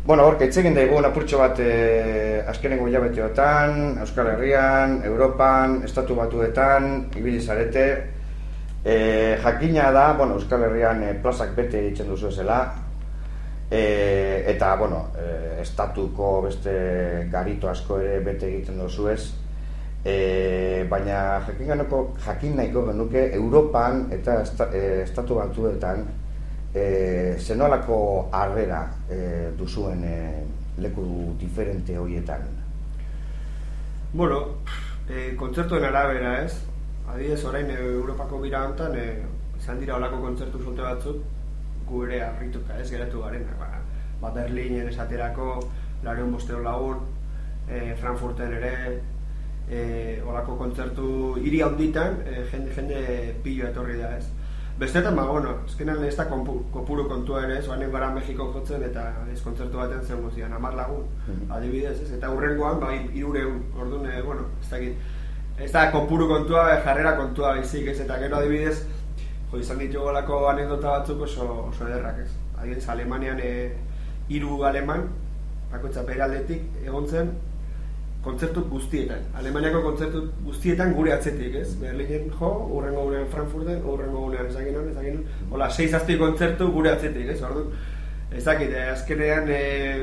Bueno, 0.04 0.24
hor, 0.26 0.34
kaitzegin 0.34 0.74
daigu 0.74 0.96
apurtxo 0.98 1.38
bat 1.38 1.60
e, 1.62 2.42
azkenengo 2.50 2.88
hilabeteotan, 2.88 4.00
Euskal 4.02 4.32
Herrian, 4.32 4.96
Europan, 5.06 5.76
Estatu 5.86 6.16
Batuetan, 6.18 7.06
ibili 7.16 7.38
zarete, 7.40 7.86
E, 8.84 9.38
jakina 9.38 9.92
da, 9.92 10.14
bueno, 10.18 10.34
Euskal 10.34 10.64
Herrian 10.66 11.04
e, 11.06 11.12
plazak 11.22 11.52
bete 11.54 11.78
egiten 11.78 12.08
duzu 12.10 12.32
ezela, 12.32 12.56
e, 13.70 14.42
eta, 14.50 14.74
bueno, 14.74 15.04
e, 15.14 15.60
estatuko 15.62 16.32
beste 16.48 16.72
garito 17.30 17.70
asko 17.70 18.00
ere 18.02 18.18
bete 18.26 18.48
egiten 18.48 18.82
duzu 18.82 19.06
ez, 19.12 19.20
e, 20.02 20.82
baina 20.90 21.44
jakin, 21.46 21.68
ganoko, 21.76 22.02
jakin 22.26 22.58
nahiko 22.58 22.82
genuke 22.90 23.28
Europan 23.38 24.08
eta 24.10 24.40
e, 24.72 24.82
estatu 25.04 25.38
batuetan 25.38 26.02
e, 26.74 27.36
zenolako 27.38 28.28
harrera 28.32 28.86
e, 29.10 29.50
duzuen 29.58 30.04
e, 30.04 30.18
leku 30.78 31.36
diferente 31.38 31.98
horietan. 31.98 32.48
Bueno, 34.12 34.58
e, 35.08 35.34
kontzertuen 35.36 35.84
arabera 35.84 36.42
ez, 36.44 36.54
Adibidez, 37.08 37.44
orain 37.44 37.70
e, 37.70 37.78
Europako 37.78 38.40
bira 38.40 38.64
hontan 38.66 38.96
e, 38.96 39.06
izan 39.58 39.80
dira 39.80 39.96
olako 39.96 40.20
kontzertu 40.22 40.60
solte 40.62 40.82
batzuk 40.82 41.22
gu 41.88 42.04
ere 42.06 42.20
harrituta 42.24 42.78
ez 42.80 42.88
geratu 42.90 43.22
garen 43.24 43.44
ba, 43.58 43.68
ba 44.20 44.30
Berlinen 44.34 44.88
esaterako 44.88 45.48
lareun 46.04 46.32
bosteo 46.32 46.60
lagun 46.64 47.02
e, 47.68 47.94
Frankfurten 48.00 48.54
ere 48.58 48.74
e, 49.68 49.82
olako 50.26 50.56
kontzertu 50.62 51.08
hiri 51.42 51.60
handitan 51.66 52.22
e, 52.24 52.46
jende, 52.52 52.72
jende 52.78 53.02
pilo 53.44 53.68
etorri 53.68 53.98
da 54.00 54.16
ez 54.16 54.26
Bestetan, 54.78 55.14
ba, 55.16 55.24
bueno, 55.28 55.50
ezkenan 55.68 56.02
ez 56.04 56.16
da 56.16 56.24
kopuru 56.26 57.04
kontua 57.08 57.42
ere, 57.44 57.60
zoan 57.62 57.82
gara 57.92 58.08
Mexiko 58.10 58.48
jotzen 58.54 58.82
eta 58.82 59.02
ez 59.32 59.40
kontzertu 59.44 59.76
baten 59.78 60.00
zen 60.02 60.22
guzian, 60.24 60.52
amar 60.52 60.74
lagun, 60.74 61.04
Mhm. 61.28 61.52
adibidez, 61.52 62.00
ez? 62.02 62.10
Eta 62.12 62.30
hurrengoan, 62.30 62.80
ba, 62.80 62.92
irureun, 63.14 63.62
orduan, 63.78 64.06
eh, 64.10 64.22
bueno, 64.22 64.46
ez 64.62 64.70
dakit, 64.70 64.96
ez 65.58 65.70
da 65.72 65.90
kopuru 65.92 66.26
kontua, 66.28 66.74
eh, 66.74 66.80
jarrera 66.84 67.16
kontua 67.16 67.52
baizik, 67.54 67.86
ez? 67.88 68.00
Eta 68.00 68.18
gero 68.18 68.36
adibidez, 68.36 68.86
jo, 69.52 69.58
izan 69.58 69.78
ditugolako 69.78 70.48
anekdota 70.48 70.88
batzuk 70.98 71.20
oso, 71.20 71.66
oso 71.68 71.86
ederrak, 71.86 72.18
ez? 72.24 72.30
Adibidez, 72.58 72.88
Alemanian 72.88 73.38
e, 73.40 73.76
hiru 74.28 74.64
aleman, 74.64 75.08
bakoitza 75.70 76.02
bere 76.02 76.22
aldetik, 76.22 76.62
egon 76.84 77.06
zen, 77.06 77.30
kontzertu 78.22 78.62
guztietan. 78.70 79.24
Alemaniako 79.38 79.80
kontzertu 79.82 80.22
guztietan 80.46 80.92
gure 80.94 81.12
atzetik, 81.16 81.56
ez? 81.58 81.72
Berlinen 81.80 82.28
jo, 82.38 82.50
urrengo 82.76 83.08
gunean 83.08 83.26
Frankfurten, 83.32 83.80
urrengo 83.82 84.26
gunean 84.28 84.46
ezagin 84.50 84.78
hon. 84.78 85.24
Hola, 85.50 85.70
sei 85.70 85.88
zazpi 85.88 86.18
kontzertu 86.20 86.70
gure 86.72 86.92
atzetik, 86.92 87.32
ez? 87.34 87.40
Orduan, 87.42 87.72
ez 88.32 88.44
dakit, 88.44 88.70
eh, 88.70 88.92
azkenean 88.92 89.50
e, 89.50 89.62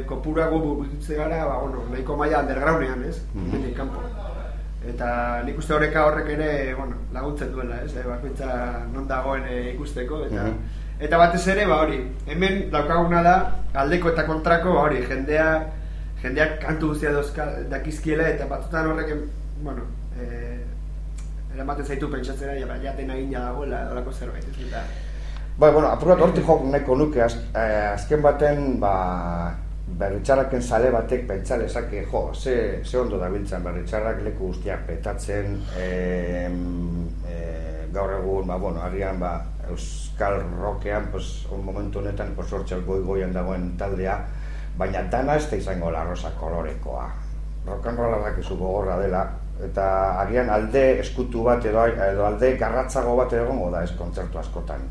kopurago 0.09 0.59
burutze 0.65 1.15
gara, 1.15 1.45
ba, 1.45 1.61
bueno, 1.63 1.85
nahiko 1.91 2.17
maila 2.17 2.43
undergroundean, 2.43 3.05
ez? 3.07 3.21
Mhm. 3.33 3.47
Hemendik 3.47 3.77
kanpo. 3.77 4.03
Eta 4.89 5.41
nik 5.45 5.57
uste 5.59 5.73
horreka 5.73 6.05
horrek 6.05 6.29
ere, 6.35 6.51
bueno, 6.75 6.99
laguntzen 7.13 7.51
duela, 7.55 7.81
ez? 7.85 7.95
E, 7.95 8.03
bakoitza 8.03 8.85
non 8.93 9.07
dagoen 9.07 9.47
e, 9.47 9.71
ikusteko, 9.73 10.25
eta... 10.27 10.43
Mhm. 10.43 10.85
Eta 10.99 11.15
batez 11.15 11.45
ere, 11.47 11.63
ba 11.65 11.77
hori, 11.79 12.01
hemen 12.27 12.65
daukaguna 12.71 13.21
da, 13.23 13.35
aldeko 13.73 14.09
eta 14.09 14.25
kontrako, 14.27 14.73
ba 14.75 14.81
hori, 14.89 14.97
jendea, 15.07 15.45
jendeak 16.23 16.59
kantu 16.63 16.93
guztia 16.93 17.13
dauzka, 17.15 17.45
dakizkiela, 17.71 18.27
eta 18.33 18.47
batzutan 18.49 18.91
horrek, 18.91 19.13
bueno, 19.63 19.85
eh, 20.19 20.59
eramaten 21.55 21.85
zaitu 21.85 22.09
pentsatzera, 22.11 22.57
ja, 22.59 22.67
ba, 22.67 22.79
jaten 22.83 23.11
agina 23.11 23.45
dagoela, 23.49 23.85
dolako 23.89 24.11
zerbait, 24.11 24.43
ez? 24.51 24.67
Eta... 24.67 24.83
Bai, 25.59 25.71
bueno, 25.75 25.87
apur 25.89 26.13
hortik 26.15 26.45
jok 26.47 26.67
nahiko 26.71 26.95
nuke, 26.95 27.23
az, 27.23 27.35
eh, 27.55 27.89
azken 27.93 28.21
baten, 28.23 28.79
ba, 28.79 28.93
berritxarraken 29.99 30.61
sale 30.61 30.91
batek 30.93 31.25
pentsa 31.27 31.57
lezake, 31.57 32.03
jo, 32.11 32.29
ze, 32.33 32.81
ze 32.83 32.97
ondo 32.99 33.17
dabiltzan 33.17 33.63
berritxarrak 33.63 34.21
leku 34.23 34.51
guztiak 34.51 34.85
petatzen, 34.87 35.55
eh, 35.77 36.49
eh, 37.31 37.87
gaur 37.93 38.13
egun, 38.19 38.47
ba, 38.47 38.57
bueno, 38.57 38.83
agian, 38.83 39.19
ba, 39.19 39.39
Euskal 39.69 40.41
Rockean, 40.59 41.09
pues, 41.11 41.47
un 41.51 41.65
momentu 41.65 41.99
honetan, 41.99 42.35
pues, 42.35 42.51
hortxe 42.53 42.81
goi 42.85 43.01
goian 43.05 43.33
dagoen 43.33 43.71
taldea, 43.77 44.19
baina 44.77 45.03
dana 45.11 45.35
ez 45.35 45.49
da 45.49 45.57
izango 45.57 45.91
la 45.91 46.03
rosa 46.03 46.31
kolorekoa. 46.39 47.09
Rolla 47.69 48.17
dakizu 48.23 48.55
gogorra 48.57 48.97
dela, 48.97 49.25
eta 49.63 49.85
agian 50.21 50.49
alde 50.49 50.83
eskutu 50.99 51.43
bat 51.43 51.65
edo, 51.65 51.85
edo 51.85 52.25
alde 52.25 52.55
garratzago 52.57 53.15
bat 53.19 53.33
egongo 53.33 53.69
da 53.71 53.83
ez 53.83 53.91
kontzertu 53.97 54.39
askotan. 54.39 54.87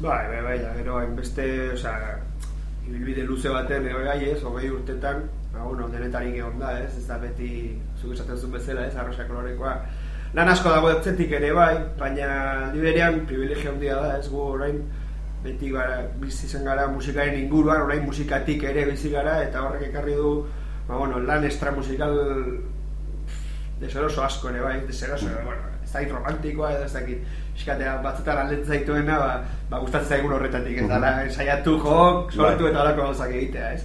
Bai, 0.00 0.26
bai, 0.30 0.42
bai, 0.42 0.58
gero 0.78 0.98
hainbeste, 0.98 1.44
osea, 1.74 2.16
ibilbide 2.86 3.26
luze 3.26 3.50
baten 3.54 3.86
ego 3.86 4.00
gai 4.06 4.30
ez, 4.30 4.40
hogei 4.42 4.70
urtetan, 4.70 5.26
ba, 5.52 5.66
bueno, 5.66 5.88
denetarik 5.92 6.38
egon 6.38 6.58
da, 6.58 6.72
ez, 6.82 6.96
ez 6.98 7.06
da 7.06 7.18
beti, 7.22 7.50
zuk 8.00 8.14
esaten 8.16 8.38
zuen 8.38 8.56
bezala, 8.56 8.86
ez, 8.86 8.96
arrosa 8.96 9.28
kolorekoa. 9.28 9.76
Lan 10.34 10.48
asko 10.48 10.72
dago 10.72 10.90
etzetik 10.94 11.34
ere 11.38 11.52
bai, 11.54 11.74
baina 12.00 12.28
aldi 12.64 12.82
berean 12.82 13.20
privilegio 13.28 13.74
handia 13.74 14.00
da, 14.00 14.16
ez, 14.18 14.26
gu 14.32 14.42
orain, 14.56 14.80
beti 15.42 15.70
gara, 15.70 16.02
bizi 16.20 16.48
zen 16.48 16.64
gara 16.64 16.86
musikaren 16.88 17.38
inguruan, 17.40 17.82
orain 17.82 18.04
musikatik 18.06 18.62
ere 18.70 18.84
bizi 18.90 19.10
gara, 19.10 19.40
eta 19.42 19.64
horrek 19.66 19.88
ekarri 19.90 20.14
du, 20.14 20.34
ba, 20.86 20.96
bueno, 20.96 21.18
lan 21.26 21.44
extra 21.44 21.72
musikal 21.74 22.14
deseroso 23.80 24.22
asko 24.22 24.52
ere 24.52 24.60
bai, 24.62 24.76
deseroso, 24.86 25.30
bueno, 25.44 25.72
ez 25.82 25.90
dakit 25.90 26.12
romantikoa 26.14 26.72
ez 26.84 26.92
dakit, 26.94 27.24
eskatea 27.56 27.96
batzutan 28.04 28.44
aldetzen 28.44 28.76
zaituena, 28.76 29.18
ba, 29.18 29.32
ba 29.70 29.80
gustatzen 29.82 30.16
zaigun 30.16 30.36
horretatik, 30.38 30.78
ez 30.84 30.88
dala, 30.88 31.12
saiatu 31.30 31.76
jok, 31.82 32.30
sortu 32.32 32.70
eta 32.70 32.84
horako 32.84 33.08
gauzak 33.08 33.34
egitea, 33.34 33.72
ez? 33.74 33.82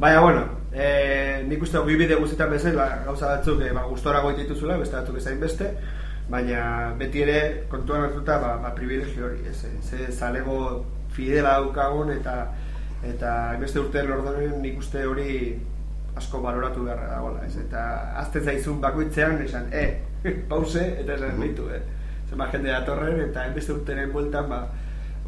Baina, 0.00 0.20
bueno, 0.24 0.46
e, 0.72 1.44
nik 1.48 1.62
uste 1.64 1.80
bi 1.84 2.00
bide 2.00 2.16
guztietan 2.20 2.50
bezala, 2.52 2.88
gauza 3.04 3.36
batzuk 3.36 3.62
e, 3.64 3.70
ba, 3.76 3.84
gustora 3.90 4.24
goite 4.24 4.44
dituzula, 4.44 4.80
beste 4.80 4.96
batzuk 4.96 5.20
ezain 5.20 5.40
beste, 5.40 5.70
baina 6.30 6.92
beti 6.98 7.22
ere 7.22 7.66
kontuan 7.70 8.08
hartuta 8.08 8.38
ba, 8.42 8.56
ba 8.62 8.74
privilegio 8.74 9.26
hori, 9.26 9.46
ez? 9.48 9.64
Ze 9.82 10.10
zalego 10.12 10.84
fidela 11.14 11.58
daukagun 11.60 12.10
eta 12.16 12.36
eta 13.06 13.32
beste 13.60 13.80
urte 13.80 14.02
lordonen 14.02 14.60
nik 14.62 14.78
uste 14.78 15.04
hori 15.06 15.36
asko 16.16 16.40
baloratu 16.40 16.84
beharra 16.84 17.08
dagoela, 17.12 17.44
ez? 17.46 17.56
Eta 17.60 17.82
azten 18.22 18.44
zaizun 18.44 18.80
bakoitzean 18.80 19.38
esan, 19.44 19.68
e, 19.72 20.00
pause, 20.50 20.82
eta 21.02 21.14
esan 21.18 21.40
behitu, 21.40 21.68
eh? 21.76 21.82
Zenba 22.26 22.48
jende 22.52 22.72
datorren, 22.72 23.20
eta 23.28 23.44
beste 23.54 23.74
urteren 23.74 24.12
bueltan, 24.14 24.48
ba, 24.50 24.62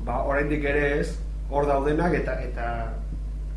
ba 0.07 0.23
oraindik 0.31 0.65
ere 0.65 0.87
ez, 1.01 1.11
hor 1.51 1.69
daudenak, 1.69 2.17
eta 2.23 2.39
eta 2.43 2.71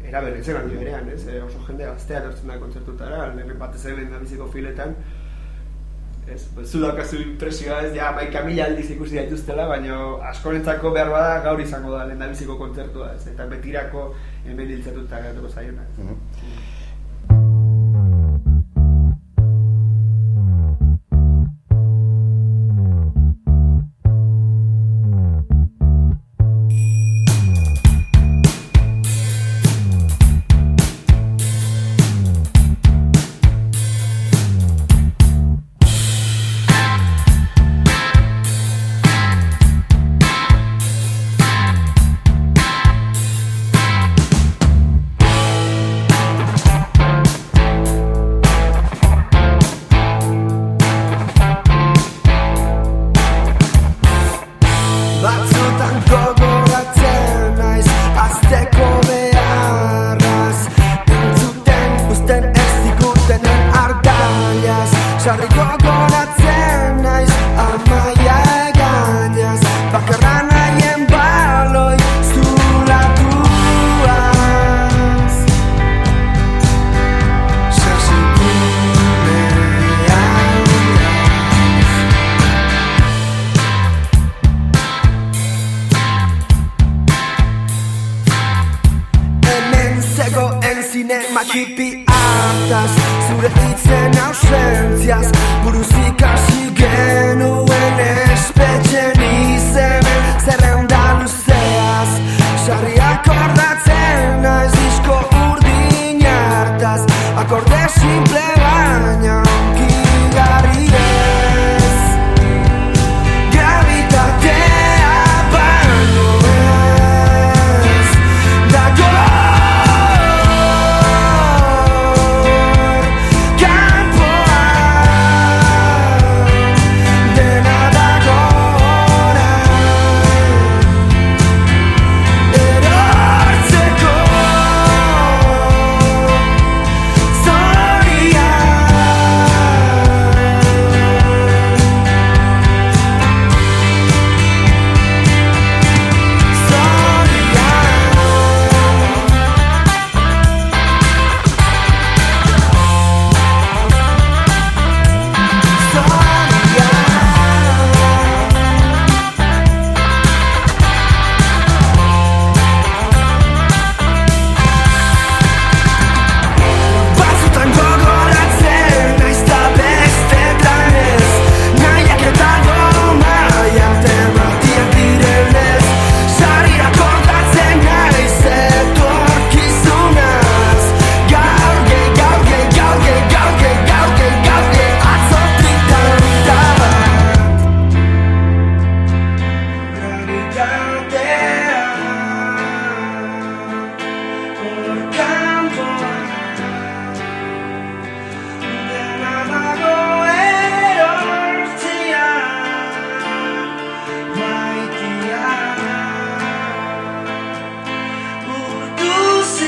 eraberritzen 0.04 0.60
handi 0.60 0.78
berean, 0.82 1.08
ez? 1.16 1.24
E, 1.26 1.40
oso 1.42 1.64
jende 1.70 1.88
gaztea 1.88 2.22
dortzen 2.28 2.52
da 2.52 2.60
kontzertutara, 2.60 3.24
lehen 3.38 3.58
batez 3.60 3.86
ere 3.94 4.06
biziko 4.12 4.50
filetan, 4.52 4.96
ez, 6.28 6.42
zu 6.66 6.82
daukazu 6.82 7.22
impresioa 7.22 7.82
ez, 7.86 7.94
ja, 7.96 8.12
maika 8.16 8.44
mila 8.46 8.66
aldiz 8.70 8.90
ikusi 8.96 9.18
daituztela, 9.20 9.68
baina 9.68 9.98
askorentzako 10.32 10.92
behar 10.96 11.10
bada 11.14 11.40
gaur 11.46 11.62
izango 11.62 11.96
da 11.96 12.06
lehen 12.06 12.58
kontzertua, 12.58 13.14
ez? 13.16 13.28
Eta 13.28 13.48
betirako 13.48 14.14
hemen 14.46 14.68
diltzatuta 14.68 15.22
geratuko 15.22 15.50
zaiona. 15.50 15.82
ez? 15.82 15.98
Batzutan 15.98 16.71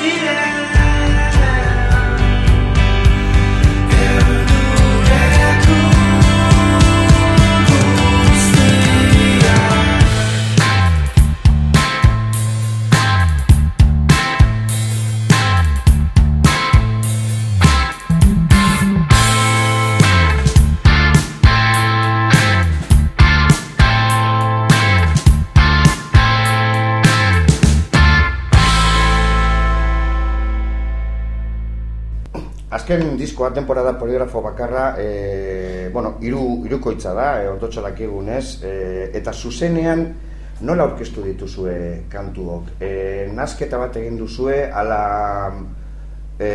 ziren 0.03 0.37
Erdureko 0.37 0.52
Azken 32.93 33.17
diskoa, 33.17 33.49
temporada 33.49 33.97
poligrafo 33.97 34.39
bakarra, 34.41 34.93
e, 35.01 35.89
bueno, 35.91 36.19
iru, 36.21 36.61
irukoitza 36.67 37.13
da, 37.17 37.41
e, 37.41 37.47
ondotxo 37.49 37.81
dakigunez, 37.81 38.61
e, 38.61 38.73
eta 39.17 39.33
zuzenean 39.33 40.03
nola 40.61 40.85
aurkeztu 40.85 41.23
dituzue 41.25 42.03
kantuok? 42.11 42.75
E, 42.77 42.91
nazketa 43.33 43.81
bat 43.81 43.97
egin 43.97 44.21
duzue, 44.21 44.59
ala 44.69 45.01
e, 46.37 46.51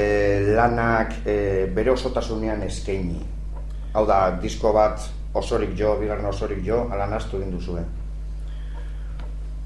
lanak 0.55 1.27
e, 1.27 1.67
bere 1.75 1.97
osotasunean 1.97 2.63
eskaini. 2.71 3.19
Hau 3.99 4.07
da, 4.07 4.23
disko 4.39 4.71
bat 4.71 5.11
osorik 5.35 5.75
jo, 5.75 5.97
bigarren 5.99 6.31
osorik 6.31 6.63
jo, 6.63 6.85
ala 6.93 7.11
naztu 7.11 7.43
egin 7.43 7.51
duzue. 7.59 7.83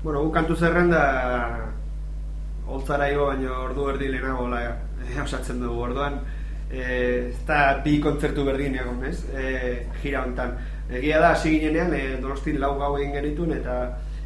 Bueno, 0.00 0.22
gu 0.24 0.32
kantu 0.32 0.56
zerrenda 0.56 1.02
holtzara 2.64 3.12
igo 3.12 3.28
baino 3.28 3.60
ordu 3.66 3.90
erdi 3.92 4.08
lehenago 4.08 4.48
osatzen 5.20 5.60
dugu 5.60 5.90
orduan 5.92 6.22
eh, 6.72 7.28
ez 7.28 7.46
da 7.46 7.80
bi 7.84 7.98
kontzertu 8.00 8.44
berdin 8.44 8.78
egon, 8.80 9.04
ez? 9.04 9.18
Eh, 9.34 9.86
gira 10.02 10.24
hontan. 10.24 10.56
Egia 10.90 11.20
da, 11.20 11.32
hasi 11.32 11.58
ginenean, 11.58 11.94
eh, 11.94 12.18
donostin 12.20 12.58
lau 12.60 12.74
gau 12.78 12.96
egin 12.98 13.12
genitun, 13.18 13.52
eta 13.52 13.76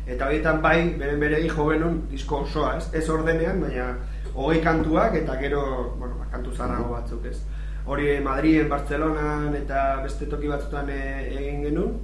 eta 0.07 0.29
horietan 0.29 0.61
bai, 0.63 0.95
beren 0.99 1.19
beregi 1.21 1.49
jo 1.51 1.67
genuen 1.71 2.03
disko 2.11 2.45
osoa, 2.45 2.77
ez? 2.79 2.87
Ez 2.95 3.09
ordenean, 3.11 3.61
baina 3.61 3.89
hogei 4.35 4.61
kantuak 4.63 5.15
eta 5.19 5.37
gero, 5.41 5.63
bueno, 5.99 6.19
ba, 6.21 6.29
kantu 6.31 6.53
zarrago 6.55 6.93
batzuk, 6.93 7.25
ez? 7.27 7.41
Hori 7.87 8.19
Madriden, 8.23 8.69
Bartzelonan 8.69 9.55
eta 9.55 10.03
beste 10.03 10.27
toki 10.31 10.51
batzutan 10.51 10.91
eh, 10.91 11.27
egin 11.39 11.65
genuen, 11.67 11.99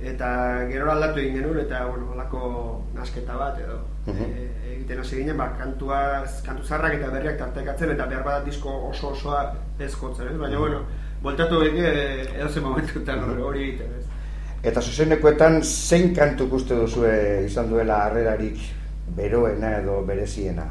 eta 0.00 0.28
gero 0.70 0.90
aldatu 0.92 1.20
egin 1.20 1.40
genuen, 1.40 1.60
eta, 1.64 1.84
bueno, 1.90 2.12
holako 2.14 2.42
nasketa 2.94 3.36
bat, 3.36 3.60
edo, 3.64 3.80
Mhm. 4.08 4.22
eh, 4.22 4.74
egiten 4.74 5.00
hasi 5.00 5.16
ginen, 5.20 5.36
ba, 5.36 5.50
kantuaz, 5.58 6.42
kantu 6.46 6.64
zarrak 6.64 6.94
eta 6.98 7.10
berriak 7.12 7.38
tartekatzen, 7.38 7.90
eta 7.94 8.06
behar 8.06 8.24
bada 8.24 8.44
disko 8.44 8.72
oso 8.88 9.08
osoa 9.12 9.42
ez 9.78 9.92
jotzen, 9.94 10.28
ez? 10.32 10.38
Baina, 10.38 10.58
bueno, 10.58 10.82
voltatu 11.22 11.60
beke 11.60 11.90
edo 12.38 12.48
zen 12.48 12.62
momentutan 12.62 13.20
hori- 13.26 13.42
hori 13.42 13.62
egiten, 13.68 13.94
ez? 13.98 14.04
Eta 14.62 14.80
zuzenekoetan 14.82 15.60
zein 15.62 16.14
kantu 16.14 16.48
uste 16.56 16.74
duzue 16.74 17.44
izan 17.46 17.68
duela 17.70 18.00
harrerarik 18.06 18.58
beroena 19.16 19.76
edo 19.78 20.00
bereziena? 20.06 20.64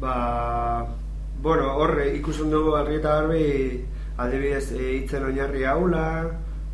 Ba, 0.00 0.86
bueno, 1.42 1.74
horre 1.76 2.14
ikusten 2.16 2.50
dugu 2.50 2.74
argi 2.76 2.96
eta 3.00 3.14
garbi 3.20 3.44
aldebidez 4.20 4.72
e, 4.72 4.92
hitzen 4.98 5.24
oinarri 5.28 5.64
haula, 5.64 6.04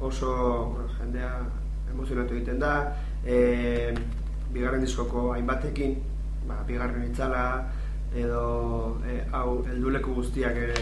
oso 0.01 0.33
bueno, 0.75 0.89
jendea 1.01 1.33
emozionatu 1.93 2.35
egiten 2.35 2.59
da, 2.63 2.73
e, 3.27 3.95
bigarren 4.55 4.85
diskoko 4.85 5.33
hainbatekin, 5.35 5.99
ba, 6.47 6.62
bigarren 6.69 7.05
itzala, 7.11 7.43
edo 8.17 8.97
e, 9.05 9.21
hau 9.35 9.61
helduleku 9.67 10.15
guztiak 10.21 10.57
ere 10.57 10.77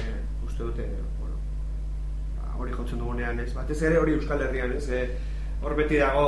uste 0.44 0.62
dute, 0.62 0.88
bueno, 1.18 1.38
ba, 2.38 2.52
hori 2.61 2.74
jotzen 2.76 3.00
dugunean, 3.00 3.40
ez? 3.40 3.52
Batez 3.57 3.80
ere 3.83 3.98
hori 3.98 4.16
Euskal 4.18 4.44
Herrian, 4.46 4.76
ez? 4.76 4.88
E, 4.92 5.07
hor 5.64 5.76
beti 5.78 6.00
dago 6.02 6.26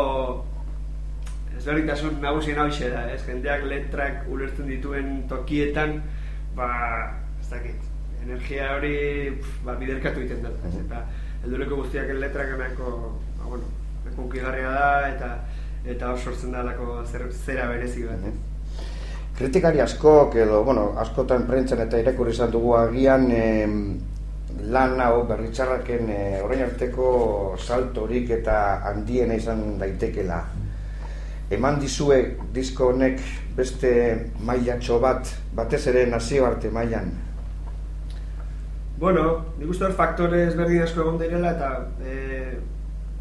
ezberdintasun 1.56 2.18
nagusien 2.24 2.58
hau 2.60 2.68
da, 2.70 3.04
ez? 3.12 3.20
Jendeak 3.28 3.68
letrak 3.68 4.26
ulertzen 4.32 4.72
dituen 4.72 5.28
tokietan, 5.28 6.00
ba, 6.56 6.70
ez 7.40 7.50
dakit, 7.52 7.92
energia 8.24 8.72
hori 8.74 8.96
pf, 9.36 9.62
ba, 9.68 9.76
biderkatu 9.78 10.24
egiten 10.24 10.48
da, 10.48 10.56
ez? 10.66 10.74
Eta 10.80 11.04
helduleko 11.44 11.82
guztiak 11.84 12.10
letrak 12.16 12.56
nahiko, 12.58 13.12
ba, 13.38 13.52
bueno, 13.52 13.74
da, 14.16 15.08
eta 15.12 15.30
eta 15.86 16.10
hor 16.10 16.18
sortzen 16.18 16.52
da 16.52 16.64
lako 16.66 17.00
zer, 17.06 17.28
zera 17.32 17.68
berezi 17.70 18.04
bat, 18.06 18.26
ez? 18.26 18.34
Kritikari 19.36 19.80
askok 19.84 20.34
edo, 20.40 20.62
bueno, 20.64 20.90
askotan 20.98 21.44
prentzan 21.46 21.82
eta 21.84 21.98
irakurri 22.00 22.32
izan 22.32 22.50
dugu 22.50 22.72
agian 22.78 23.26
em, 23.30 23.74
lan 24.72 25.00
hau 25.00 25.26
berritxarraken 25.28 26.08
e, 26.10 26.20
orain 26.42 26.64
arteko 26.64 27.10
saltorik 27.60 28.32
eta 28.38 28.56
handiena 28.90 29.36
izan 29.36 29.76
daitekela. 29.78 30.40
Eman 31.52 31.76
dizue 31.78 32.18
disko 32.54 32.90
honek 32.94 33.20
beste 33.56 33.92
mailatxo 34.40 34.98
bat, 35.04 35.28
batez 35.54 35.84
ere 35.92 36.06
nazioarte 36.10 36.72
mailan. 36.74 37.12
Bueno, 38.98 39.26
nik 39.58 39.68
uste 39.68 39.84
hor 39.84 39.94
faktore 39.94 40.46
ezberdin 40.46 40.82
asko 40.82 41.04
egon 41.04 41.20
direla 41.20 41.52
eta 41.52 41.70
e, 42.00 42.56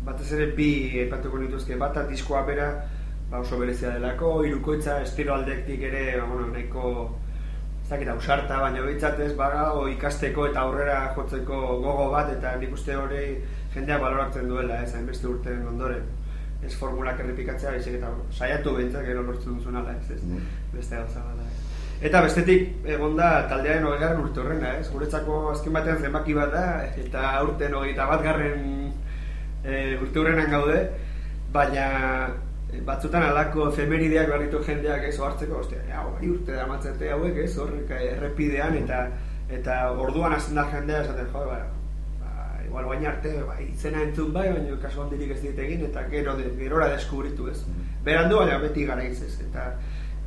batez 0.06 0.32
ere 0.38 0.46
bi 0.58 0.70
aipatuko 1.04 1.38
nituzke 1.42 1.76
bata 1.82 2.04
diskoa 2.10 2.42
bera 2.46 2.70
ba 3.30 3.40
oso 3.42 3.58
berezia 3.58 3.90
delako, 3.96 4.44
hirukoitza 4.46 5.00
estilo 5.02 5.34
aldektik 5.34 5.82
ere, 5.82 6.20
ba, 6.20 6.26
bueno, 6.30 6.48
nahiko 6.54 6.92
ez 7.84 7.90
dakit 7.90 8.08
ausarta, 8.14 8.60
baina 8.62 8.82
behintzat 8.86 9.20
ez 9.20 9.32
badago 9.38 9.88
ikasteko 9.90 10.46
eta 10.52 10.62
aurrera 10.62 11.00
jotzeko 11.16 11.58
gogo 11.82 12.12
bat 12.12 12.30
eta 12.36 12.56
nik 12.62 12.74
uste 12.74 12.96
hori 12.96 13.24
jendeak 13.74 14.02
baloratzen 14.02 14.48
duela, 14.50 14.84
ez 14.84 14.94
hainbeste 14.96 15.28
urteen 15.28 15.66
ondoren. 15.68 16.06
Ez 16.66 16.74
formulak 16.80 17.20
errepikatzea, 17.20 17.72
baizik 17.76 17.98
eta 18.00 18.10
saiatu 18.32 18.76
behintzat 18.78 19.06
gero 19.06 19.22
lortzen 19.28 19.58
duzun 19.58 19.76
ala, 19.82 19.92
ez, 20.00 20.12
ez, 20.16 20.22
Mhm. 20.24 20.46
beste 20.74 20.96
gauza 20.96 21.20
bat 21.26 21.38
da. 21.38 21.44
ez. 21.50 21.62
Eta 22.02 22.22
bestetik 22.22 22.86
egon 22.86 23.16
da 23.18 23.48
taldearen 23.50 23.86
hogeigarren 23.86 24.22
urte 24.22 24.40
horrena, 24.40 24.78
ez? 24.80 24.90
Guretzako 24.92 25.50
azken 25.52 25.74
batean 25.74 25.98
zenbaki 26.02 26.34
bat 26.34 26.52
da, 26.54 26.66
eta 27.06 27.30
aurten 27.40 27.74
hogeita 27.74 28.06
bat 28.06 28.24
garren 28.24 28.94
e, 29.66 29.98
urte 30.02 30.20
horrenan 30.20 30.52
gaude, 30.52 30.80
baina 31.54 31.86
e, 32.72 32.82
batzutan 32.88 33.24
alako 33.24 33.70
efemerideak 33.72 34.28
behar 34.28 34.44
ditu 34.46 34.62
jendeak 34.66 35.04
ez 35.10 35.16
hartzeko, 35.20 35.60
ostia, 35.60 35.82
ja, 35.90 36.04
hori 36.08 36.30
urte 36.30 36.54
da 36.58 36.68
matzete 36.70 37.12
hauek 37.12 37.38
ez, 37.46 37.52
horrek 37.58 37.96
errepidean, 38.00 38.78
eta 38.84 39.08
eta 39.50 39.92
orduan 39.92 40.34
hasten 40.34 40.56
da 40.58 40.66
jendea 40.72 41.04
esaten, 41.04 41.28
jo, 41.34 41.44
ba, 41.46 41.60
ba, 42.22 42.48
igual 42.66 42.86
baina 42.90 43.12
arte, 43.12 43.36
ba, 43.46 43.60
izena 43.62 44.02
entzun 44.02 44.32
bai, 44.34 44.48
baina 44.54 44.78
kasu 44.82 45.04
handirik 45.04 45.36
ez 45.36 45.42
dit 45.44 45.60
egin, 45.68 45.86
eta 45.90 46.08
gero 46.10 46.34
de, 46.40 46.50
gerora 46.58 46.90
deskubritu 46.96 47.50
ez. 47.52 47.60
Berandu, 48.04 48.40
baina 48.42 48.58
beti 48.64 48.86
garaiz 48.86 49.20
ez, 49.22 49.36
eta 49.46 49.70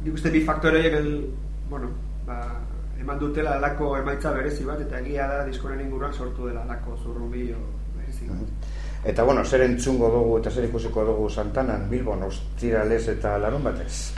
nik 0.04 0.14
uste 0.14 0.30
bi 0.30 0.44
faktore 0.46 0.78
horiek, 0.78 0.94
el- 1.00 1.30
bueno, 1.68 1.90
ba, 2.26 2.38
eman 3.00 3.18
dutela 3.18 3.56
alako 3.58 3.96
emaitza 3.98 4.32
berezi 4.32 4.64
bat, 4.64 4.80
eta 4.80 5.00
egia 5.00 5.26
da 5.30 5.44
diskoren 5.46 5.80
inguruan 5.80 6.12
sortu 6.14 6.46
dela 6.46 6.62
alako 6.62 6.96
zurrumbillo 7.02 7.58
berezi 7.96 8.26
bat. 8.30 8.70
Eta 9.04 9.22
bueno, 9.22 9.44
zer 9.44 9.62
entzungo 9.62 10.08
dugu 10.10 10.38
eta 10.40 10.50
zer 10.50 10.64
ikusiko 10.66 11.04
dugu 11.06 11.28
Santanan, 11.30 11.88
Bilbon, 11.90 12.24
ostiralez 12.26 13.06
eta 13.08 13.38
larun 13.38 13.62
batez. 13.62 14.14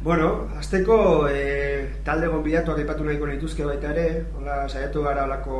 Bueno, 0.00 0.48
azteko 0.56 1.26
e, 1.28 2.00
talde 2.06 2.28
gonbidatuak 2.30 2.78
aipatu 2.78 3.04
nahiko 3.04 3.26
nituzke 3.26 3.64
baita 3.66 3.90
ere, 3.90 4.24
hola 4.38 4.60
saiatu 4.68 5.02
gara 5.02 5.24
holako, 5.26 5.58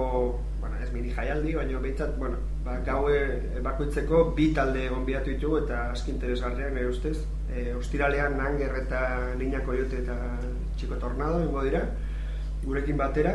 bueno, 0.60 0.78
ez 0.80 0.92
mini 0.92 1.10
jaialdi, 1.10 1.56
baina 1.58 1.80
behintzat, 1.82 2.14
bueno, 2.20 2.38
ba, 2.64 2.78
gaue 2.86 3.18
bakoitzeko 3.64 4.22
bi 4.36 4.52
talde 4.54 4.86
gonbidatu 4.88 5.34
ditugu 5.34 5.64
eta 5.64 5.88
aski 5.90 6.14
interesgarriak 6.14 6.72
nire 6.72 6.88
ustez. 6.88 7.16
E, 7.50 7.72
ostiralean 7.74 8.38
Nanger 8.38 8.78
eta 8.84 9.02
Niña 9.40 9.64
Coyote 9.66 10.04
eta 10.04 10.16
Chico 10.76 10.96
Tornado 11.02 11.42
ingo 11.42 11.64
dira, 11.66 11.82
gurekin 12.62 12.96
batera. 12.96 13.34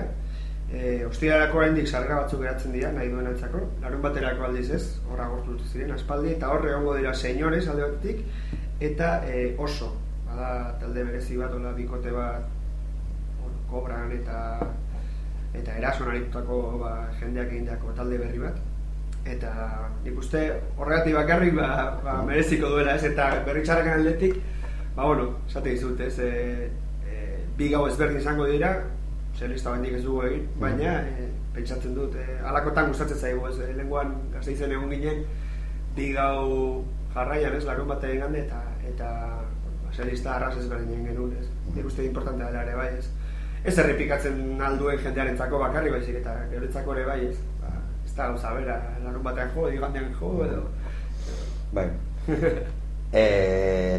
E, 0.74 1.06
ostirarako 1.06 1.60
oraindik 1.60 1.88
sarrera 1.88 2.24
batzuk 2.24 2.42
geratzen 2.42 2.74
dira, 2.74 2.90
nahi 2.92 3.12
duen 3.12 3.28
antzako. 3.30 3.62
Larun 3.84 4.02
baterako 4.02 4.48
aldiz 4.48 4.70
ez, 4.74 4.84
horra 5.10 5.28
gortu 5.30 5.60
ziren 5.70 5.94
aspaldi, 5.94 6.32
eta 6.34 6.50
horre 6.50 6.72
egongo 6.72 6.96
dira 6.98 7.14
senyores 7.14 7.68
alde 7.70 7.86
batetik, 7.86 8.24
eta 8.82 9.10
e, 9.30 9.44
oso, 9.62 9.92
bada 10.26 10.74
talde 10.82 11.04
berezi 11.10 11.38
bat, 11.38 11.54
hola 11.54 11.74
bikote 11.78 12.14
bat, 12.16 12.48
bueno, 13.42 13.60
kobran 13.70 14.16
eta 14.18 14.40
eta 15.54 15.76
erason 15.78 16.10
aritutako 16.10 16.60
ba, 16.82 16.94
jendeak 17.20 17.52
egindako 17.52 17.94
talde 17.98 18.18
berri 18.18 18.42
bat. 18.42 18.58
Eta 19.30 19.52
nik 20.04 20.18
uste 20.20 20.42
horregatik 20.78 21.16
bakarrik 21.16 21.54
ba, 21.56 21.70
ba, 22.04 22.18
mereziko 22.26 22.74
duela 22.74 22.98
ez, 22.98 23.06
eta 23.12 23.30
berritxarraken 23.46 24.00
aldetik, 24.00 24.42
ba 24.98 25.06
bueno, 25.06 25.30
esate 25.48 25.70
dizut 25.70 26.02
ez, 26.02 26.18
e, 26.18 26.32
e, 27.06 27.22
bi 27.58 27.70
gau 27.70 27.86
ezberdin 27.88 28.20
izango 28.20 28.50
dira, 28.50 28.74
zelista 29.44 29.74
bendik 29.76 29.98
ez 29.98 30.04
dugu 30.06 30.24
egin, 30.28 30.44
baina 30.60 30.98
e, 31.04 31.28
pentsatzen 31.56 31.96
dut, 31.98 32.16
e, 32.16 32.38
alakotan 32.50 32.92
gustatzen 32.92 33.20
zaigu 33.20 33.48
ez, 33.50 33.58
e, 33.60 33.72
lenguan 33.78 34.14
gazteizen 34.34 34.72
egon 34.76 34.94
ginen, 34.94 35.24
bi 35.98 36.12
gau 36.16 36.84
jarraian 37.16 37.58
ez, 37.58 37.64
larun 37.68 37.92
bat 37.92 38.06
egin 38.08 38.24
gande, 38.24 38.46
eta, 38.46 38.62
eta 38.90 39.10
zelista 39.94 40.38
arras 40.38 40.56
ezberdinen 40.62 41.10
genuen, 41.10 41.36
ez? 41.42 41.50
Nik 41.76 41.90
uste 41.90 42.06
importantea 42.08 42.52
dela 42.52 42.64
ere 42.66 42.78
bai, 42.80 42.90
ez? 43.00 43.10
Ez 43.64 43.76
errepikatzen 43.84 44.62
alduen 44.70 45.02
jendearentzako 45.04 45.60
bakarri 45.62 45.92
baizik 45.94 46.22
eta 46.22 46.38
geretzako 46.52 46.96
ere 46.96 47.06
bai, 47.10 47.20
ez? 47.32 47.36
Ba, 47.62 47.74
ez 48.06 48.16
da 48.16 48.30
gauza 48.32 48.54
bera, 48.58 48.80
larun 49.04 49.28
batean 49.28 49.52
jo, 49.56 49.68
igandean 49.76 50.16
jo, 50.20 50.38
edo... 50.48 50.64
Bai. 51.74 51.90
E, 53.14 53.24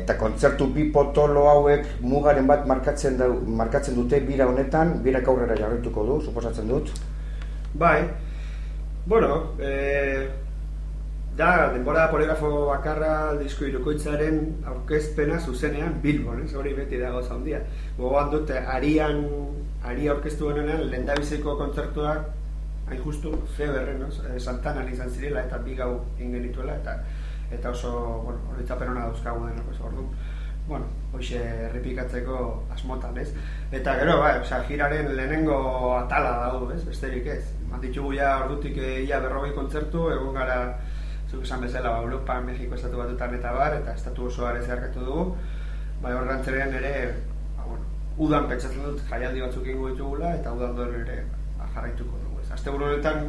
eta 0.00 0.16
kontzertu 0.18 0.66
bi 0.74 0.88
potolo 0.90 1.46
hauek 1.46 2.00
mugaren 2.02 2.48
bat 2.50 2.66
markatzen, 2.66 3.16
da, 3.20 3.28
markatzen 3.30 3.94
dute 3.94 4.18
bira 4.26 4.48
honetan, 4.50 4.96
birak 5.04 5.28
aurrera 5.30 5.56
jarrituko 5.60 6.04
du, 6.08 6.20
suposatzen 6.20 6.66
dut. 6.68 6.90
Bai, 7.78 8.00
bueno, 9.06 9.54
e, 9.58 10.28
da, 11.36 11.70
denbora 11.74 12.08
poligrafo 12.10 12.50
bakarra 12.68 13.34
disko 13.38 13.66
irukoitzaren 13.66 14.40
aurkezpena 14.70 15.40
zuzenean 15.40 16.00
Bilbon, 16.02 16.44
ez? 16.44 16.54
Hori 16.54 16.74
beti 16.74 17.00
da 17.00 17.10
gauza 17.14 17.34
handia. 17.34 17.60
Gogoan 17.98 18.30
dute, 18.34 18.58
arian, 18.76 19.24
ari 19.82 20.08
aurkeztu 20.08 20.50
honenean, 20.50 20.86
lendabiziko 20.92 21.56
kontzertuak, 21.58 22.30
hain 22.88 23.02
justu, 23.02 23.32
Feberren, 23.56 24.02
no? 24.04 24.10
Eh, 24.28 24.38
Santanan 24.38 24.90
izan 24.92 25.10
zirela, 25.10 25.42
eta 25.48 25.58
bi 25.64 25.74
gau 25.78 25.92
ingenituela, 26.18 26.76
eta 26.82 26.98
eta 27.58 27.70
oso, 27.70 27.92
bueno, 28.24 28.40
horitzapen 28.52 28.90
hona 28.92 29.08
dauzkagu 29.08 29.46
denako, 29.48 29.74
ez 29.74 29.80
ordu. 29.90 30.08
Bueno, 30.66 30.86
hoxe 31.12 31.40
errepikatzeko 31.66 32.36
asmotan, 32.72 33.18
ez? 33.20 33.28
Eta 33.78 33.98
gero, 34.00 34.16
bai, 34.22 34.38
osea, 34.40 34.62
giraren 34.68 35.10
lehenengo 35.16 35.58
atala 35.98 36.38
dago, 36.46 36.70
ez? 36.72 36.80
Besterik 36.88 37.26
ez. 37.34 37.42
Man 37.68 37.82
ditugu 37.84 38.14
ja 38.16 38.38
ordutik 38.44 38.78
eh, 38.80 39.02
ia 39.04 39.20
berrogei 39.20 39.52
kontzertu, 39.56 40.08
egon 40.14 40.32
gara 40.38 40.58
zuk 41.28 41.44
esan 41.44 41.60
bezala, 41.66 41.90
ba, 41.90 42.02
Europa, 42.06 42.38
Mexiko 42.40 42.78
estatu 42.78 43.02
batutan 43.02 43.34
eta 43.36 43.52
bar, 43.52 43.76
eta 43.80 43.94
estatu 43.98 44.30
osoa 44.30 44.54
ere 44.54 44.64
zeharkatu 44.64 45.04
dugu. 45.04 45.24
Bai, 46.02 46.12
horrantzerean 46.16 46.72
ere, 46.80 46.94
ba, 47.58 47.66
bueno, 47.68 47.84
udan 48.28 48.48
pentsatzen 48.48 48.86
dut 48.86 49.02
jaialdi 49.10 49.44
batzuk 49.44 49.66
egingo 49.66 49.90
ditugula, 49.92 50.34
eta 50.38 50.52
udan 50.56 50.76
duen 50.78 50.96
ere 51.02 51.18
ba, 51.58 51.68
jarraituko 51.74 52.22
dugu. 52.22 52.40
Ez. 52.40 52.50
Aste 52.56 52.72
honetan, 52.72 53.28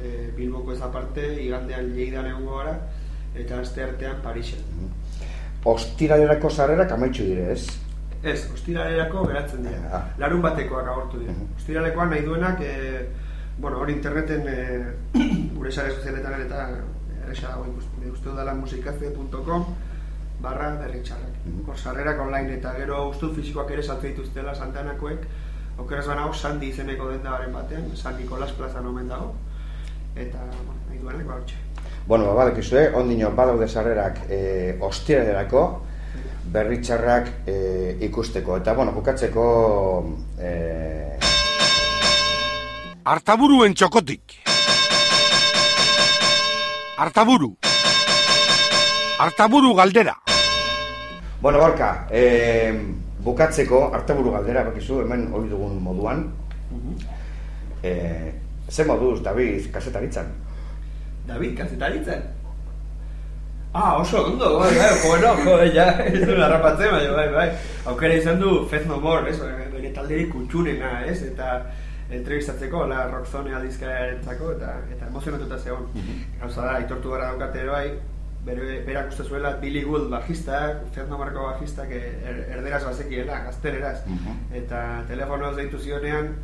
e, 0.00 0.32
Bilboko 0.36 0.74
ez 0.74 0.82
aparte, 0.82 1.28
igandean 1.44 1.92
Lleidan 1.94 2.30
egongo 2.32 2.58
gara, 2.62 2.76
eta 3.34 3.60
aste 3.60 3.82
artean 3.82 4.20
Parisen. 4.22 4.60
Ostiralerako 5.64 6.50
sarrerak 6.50 6.92
amaitzu 6.92 7.24
dire, 7.24 7.52
ez? 7.52 7.66
Ez, 8.22 8.50
ostiralerako 8.54 9.26
geratzen 9.26 9.66
dira. 9.66 9.82
Ah. 9.90 10.02
Larun 10.18 10.42
batekoak 10.42 10.88
agortu 10.88 11.20
dira. 11.20 11.32
Mhm. 11.32 11.54
Ostiralekoan 11.58 12.10
nahi 12.10 12.24
duenak, 12.26 12.60
e, 12.60 13.06
bueno, 13.58 13.78
hori 13.78 13.94
interneten 13.94 14.48
e, 14.48 14.58
gure 15.56 15.72
sare 15.72 15.94
sozialetan 15.94 16.40
eta 16.40 16.68
erresa 17.24 17.48
dago 17.48 17.66
ikusten. 17.70 18.10
Uste 18.12 18.28
dudala 18.28 18.54
musikazte.com 18.54 19.66
barra 20.42 20.74
berritxarrak. 20.80 21.38
Mhm. 21.44 21.64
Hor 21.68 21.78
sarrerak 21.78 22.20
online 22.20 22.58
eta 22.58 22.74
gero 22.78 23.08
uste 23.08 23.26
dut 23.26 23.36
fisikoak 23.40 23.70
ere 23.70 23.82
saltze 23.82 24.08
dituztela 24.08 24.54
Santanakoek. 24.54 25.26
Okeraz 25.78 26.06
banago 26.06 26.34
Sandi 26.34 26.68
izeneko 26.68 27.08
dendabaren 27.10 27.52
batean, 27.52 27.96
San 27.96 28.18
Nicolas 28.18 28.52
plazan 28.52 28.86
omen 28.86 29.08
dago. 29.08 29.34
Eta, 30.14 30.38
bueno, 30.66 30.80
nahi 30.88 30.98
duenak 30.98 31.26
hor 31.26 31.44
Bueno, 32.06 32.26
ba, 32.26 32.34
badakizue, 32.34 32.90
ondino 32.94 33.30
badaude 33.30 33.68
sarrerak 33.68 34.24
e, 34.28 34.76
ostiralerako, 34.80 35.62
berritxarrak 36.52 37.28
e, 37.46 37.96
ikusteko. 38.08 38.56
Eta, 38.58 38.74
bueno, 38.74 38.92
bukatzeko... 38.92 39.44
E, 40.38 41.18
Artaburuen 43.04 43.74
txokotik. 43.74 44.42
Artaburu. 46.98 47.56
Artaburu 49.18 49.74
galdera. 49.74 50.16
bueno, 51.40 51.58
Gorka, 51.58 52.06
e, 52.10 52.72
bukatzeko, 53.22 53.90
arteburu 53.94 54.30
galdera, 54.30 54.62
bakizu, 54.64 55.00
hemen 55.02 55.28
hori 55.34 55.48
dugun 55.50 55.80
moduan. 55.82 56.28
E, 57.82 57.92
ze 58.70 58.84
moduz, 58.84 59.22
David, 59.22 59.70
kasetaritzan? 59.72 60.30
David, 61.26 61.58
kazetaritzen? 61.58 62.22
Ah, 63.74 63.96
oso 63.96 64.26
ondo, 64.26 64.58
bai, 64.58 64.74
bai, 64.76 64.90
bueno, 65.06 65.34
jode, 65.44 65.70
ja, 65.72 65.86
ez 66.06 66.26
du 66.26 66.34
larrapatzen, 66.36 66.90
baina, 66.92 67.12
bai, 67.16 67.28
bai. 67.32 67.46
Aukera 67.88 68.18
izan 68.20 68.40
du 68.42 68.66
Fez 68.68 68.82
No 68.86 68.98
More, 69.00 69.30
ez, 69.30 69.38
bere 69.72 69.92
talderik 69.96 70.28
kutxunena, 70.34 70.90
ez, 71.08 71.22
eta 71.30 71.54
entrevistatzeko, 72.12 72.84
la 72.90 73.06
Rockzone 73.08 73.54
aldizkarentzako, 73.56 74.50
eta, 74.58 74.74
eta 74.92 75.08
emozionatuta 75.08 75.58
zegoen. 75.58 75.88
Gauza 76.42 76.66
da, 76.66 76.74
aitortu 76.82 77.14
gara 77.14 77.30
daukate 77.30 77.62
ere 77.62 77.72
bai, 77.72 77.86
bere, 78.44 78.82
berak 78.84 79.08
uste 79.14 79.24
zuela 79.24 79.54
Billy 79.62 79.86
Gould 79.88 80.10
bajistak, 80.12 80.84
Fez 80.92 81.08
No 81.08 81.16
Mareko 81.22 81.48
bajistak 81.54 81.96
er, 81.96 82.44
erderaz 82.58 82.84
bazekiela, 82.84 83.40
gazteleraz. 83.46 84.02
Eta 84.60 84.82
telefonoz 85.08 85.54
deitu 85.56 85.80
zionean, 85.80 86.34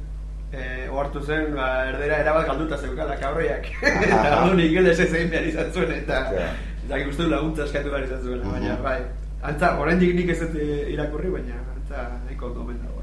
eh, 0.53 0.89
ohartu 0.91 1.21
zen, 1.23 1.55
ba, 1.55 1.89
erdera 1.91 2.21
erabat 2.25 2.47
galduta 2.47 2.77
zeukala 2.79 3.17
kaurriak. 3.21 3.67
eta 4.07 4.43
orduan 4.43 4.61
ingeles 4.61 4.99
ez 4.99 5.13
egin 5.13 5.31
behar 5.31 5.47
izan 5.47 5.73
zuen, 5.73 5.93
eta 5.93 6.21
Ja. 6.35 6.51
eta 6.87 6.99
ikustu 7.05 7.23
du 7.25 7.31
laguntza 7.31 7.65
eskatu 7.65 7.91
behar 7.91 8.05
izan 8.05 8.23
zuen, 8.23 8.43
baina, 8.51 8.75
Mhm. 8.75 8.83
bai. 8.83 9.01
Antza, 9.43 9.79
oraindik 9.79 10.15
nik 10.15 10.31
ez 10.31 10.41
dut 10.41 10.55
eh, 10.57 10.91
irakurri, 10.93 11.31
baina, 11.31 11.55
antza, 11.77 12.09
nahiko 12.25 12.47
ondo 12.47 12.61
omen 12.61 12.79
dago. 12.79 12.95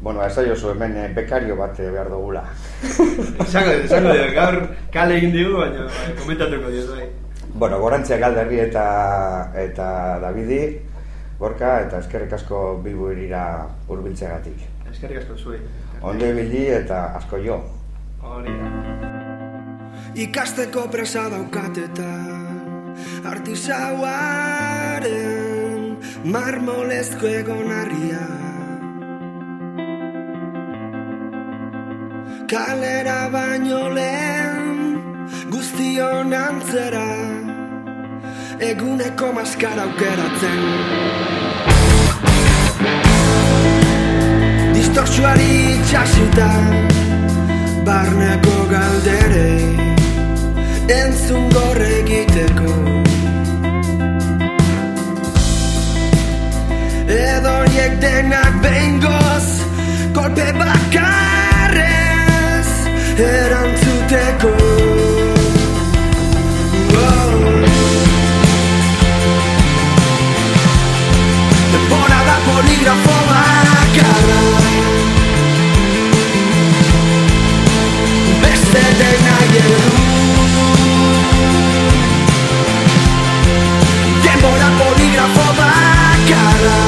Bueno, 0.00 0.22
ez 0.24 0.34
jozu 0.36 0.70
hemen 0.70 0.96
eh, 0.96 1.08
bekario 1.14 1.56
bat 1.56 1.78
eh, 1.80 1.90
behar 1.90 2.08
dugula. 2.08 2.44
Esango 3.46 3.72
dut, 3.72 3.84
esango 3.88 4.12
dut, 4.14 4.34
gaur 4.34 4.58
kale 4.92 5.16
egin 5.18 5.32
digu, 5.32 5.56
baina 5.58 5.86
bai, 5.88 6.12
komentatuko 6.20 6.70
diot, 6.70 6.90
bai. 6.94 7.08
Bueno, 7.54 7.80
gorantzia 7.80 8.18
galderri 8.18 8.60
eta 8.60 8.84
eta 9.56 10.18
Davidi, 10.22 10.60
Gorka, 11.38 11.80
eta 11.86 11.98
eskerrik 11.98 12.32
asko 12.34 12.80
bilbu 12.84 13.10
irira 13.12 13.42
urbiltzeagatik. 13.88 14.62
Eskerrik 14.92 15.18
asko 15.22 15.36
zuei. 15.36 15.58
Ondo 16.02 16.26
ibili 16.26 16.66
eta 16.70 17.12
asko 17.18 17.36
jo. 17.42 17.62
Hori 18.22 18.52
da. 18.58 18.68
Ikasteko 20.18 20.88
presa 20.90 21.28
daukat 21.30 21.76
eta 21.78 22.10
Artisauaren 23.30 25.96
marmolezko 26.24 27.26
egonarria 27.40 28.26
Kalera 32.50 33.28
baino 33.30 33.88
lehen 33.94 34.98
guztion 35.52 36.34
antzera 36.34 37.08
Eguneko 38.70 39.28
maskara 39.38 39.82
aukeratzen 39.86 41.77
Distortsuari 44.98 45.78
itxasita 45.78 46.50
Barneko 47.86 48.54
galderei 48.66 49.78
Entzun 50.90 51.44
gorre 51.54 51.90
egiteko 52.00 52.72
Edo 57.14 57.52
horiek 57.60 57.94
denak 58.02 58.58
behingoz 58.64 59.46
Kolpe 60.18 60.48
bakarrez 60.58 61.06
Erantzuteko. 63.28 64.52
Denbora 71.70 72.20
da 72.32 72.36
poligrafo 72.50 73.17
Denbora 84.24 84.70
poligrafo 84.80 85.46
bakarra. 85.58 86.78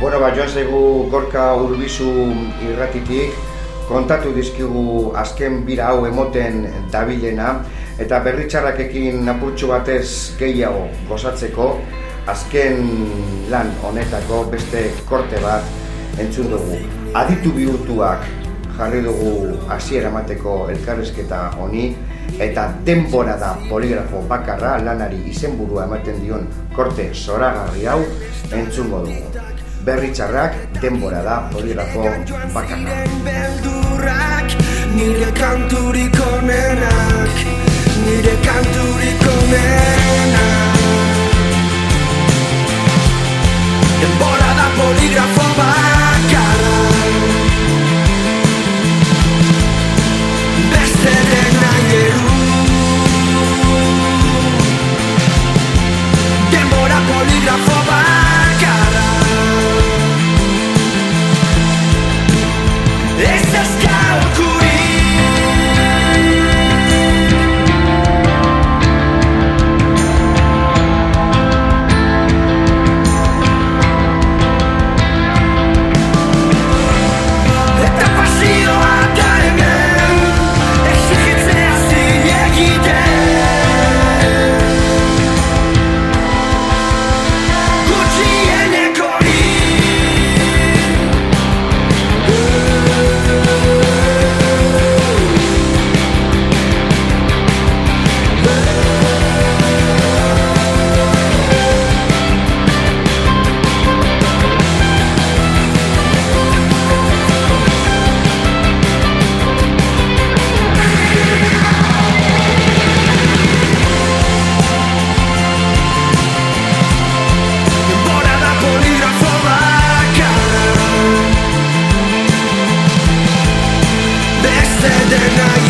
Bueno, 0.00 0.16
ba, 0.16 0.30
joan 0.32 0.48
zaigu 0.48 1.10
gorka 1.12 1.42
urbizu 1.60 2.08
irratitik, 2.64 3.34
kontatu 3.84 4.32
dizkigu 4.32 5.12
azken 5.12 5.60
bira 5.66 5.90
hau 5.90 6.06
emoten 6.08 6.64
dabilena, 6.90 7.50
eta 8.00 8.22
berritxarrakekin 8.24 9.28
apurtxu 9.28 9.68
batez 9.68 10.32
gehiago 10.40 10.86
gozatzeko, 11.10 11.66
azken 12.30 12.84
lan 13.50 13.72
honetako 13.82 14.44
beste 14.52 14.90
korte 15.08 15.40
bat 15.42 15.66
entzun 16.22 16.50
dugu. 16.52 16.78
Aditu 17.14 17.50
bihurtuak 17.56 18.22
jarri 18.78 19.02
dugu 19.02 19.58
hasiera 19.68 20.08
emateko 20.12 20.54
elkarrezketa 20.72 21.40
honi, 21.58 21.90
eta 22.38 22.68
denbora 22.86 23.36
da 23.40 23.56
poligrafo 23.68 24.22
bakarra 24.30 24.78
lanari 24.84 25.18
izenburua 25.32 25.88
ematen 25.88 26.20
dion 26.22 26.46
korte 26.76 27.10
zoragarri 27.14 27.86
hau 27.90 28.00
entzungo 28.54 29.02
dugu. 29.06 29.46
Berritxarrak 29.84 30.56
denbora 30.80 31.22
da 31.26 31.40
poligrafo 31.52 32.06
bakarra. 32.54 33.04
Nire 34.90 35.30
kanturik 35.36 36.16
onenak 36.18 37.44
Nire 38.02 38.34
kanturik 38.42 39.22
onenak 39.34 40.69
Denbora 44.00 44.54
da 44.54 45.89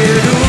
dena 0.00 0.39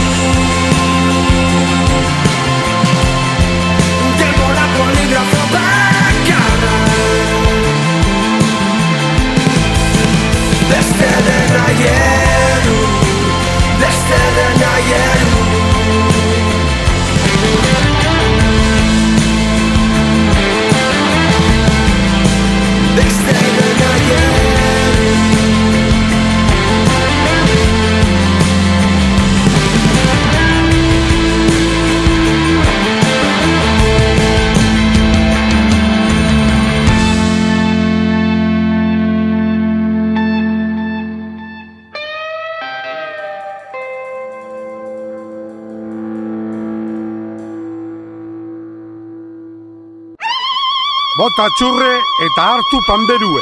Bota 51.22 51.44
txurre 51.54 51.90
eta 52.26 52.44
hartu 52.50 52.80
panderue. 52.88 53.42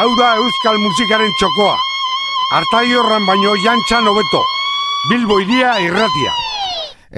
Hau 0.00 0.08
da 0.18 0.32
euskal 0.40 0.80
musikaren 0.82 1.30
txokoa. 1.38 1.76
Artai 2.58 2.88
horran 2.90 3.28
baino 3.28 3.52
jantxan 3.62 4.08
hobeto. 4.10 4.40
Bilbo 5.06 5.36
iria 5.44 5.76
irratia. 5.84 6.32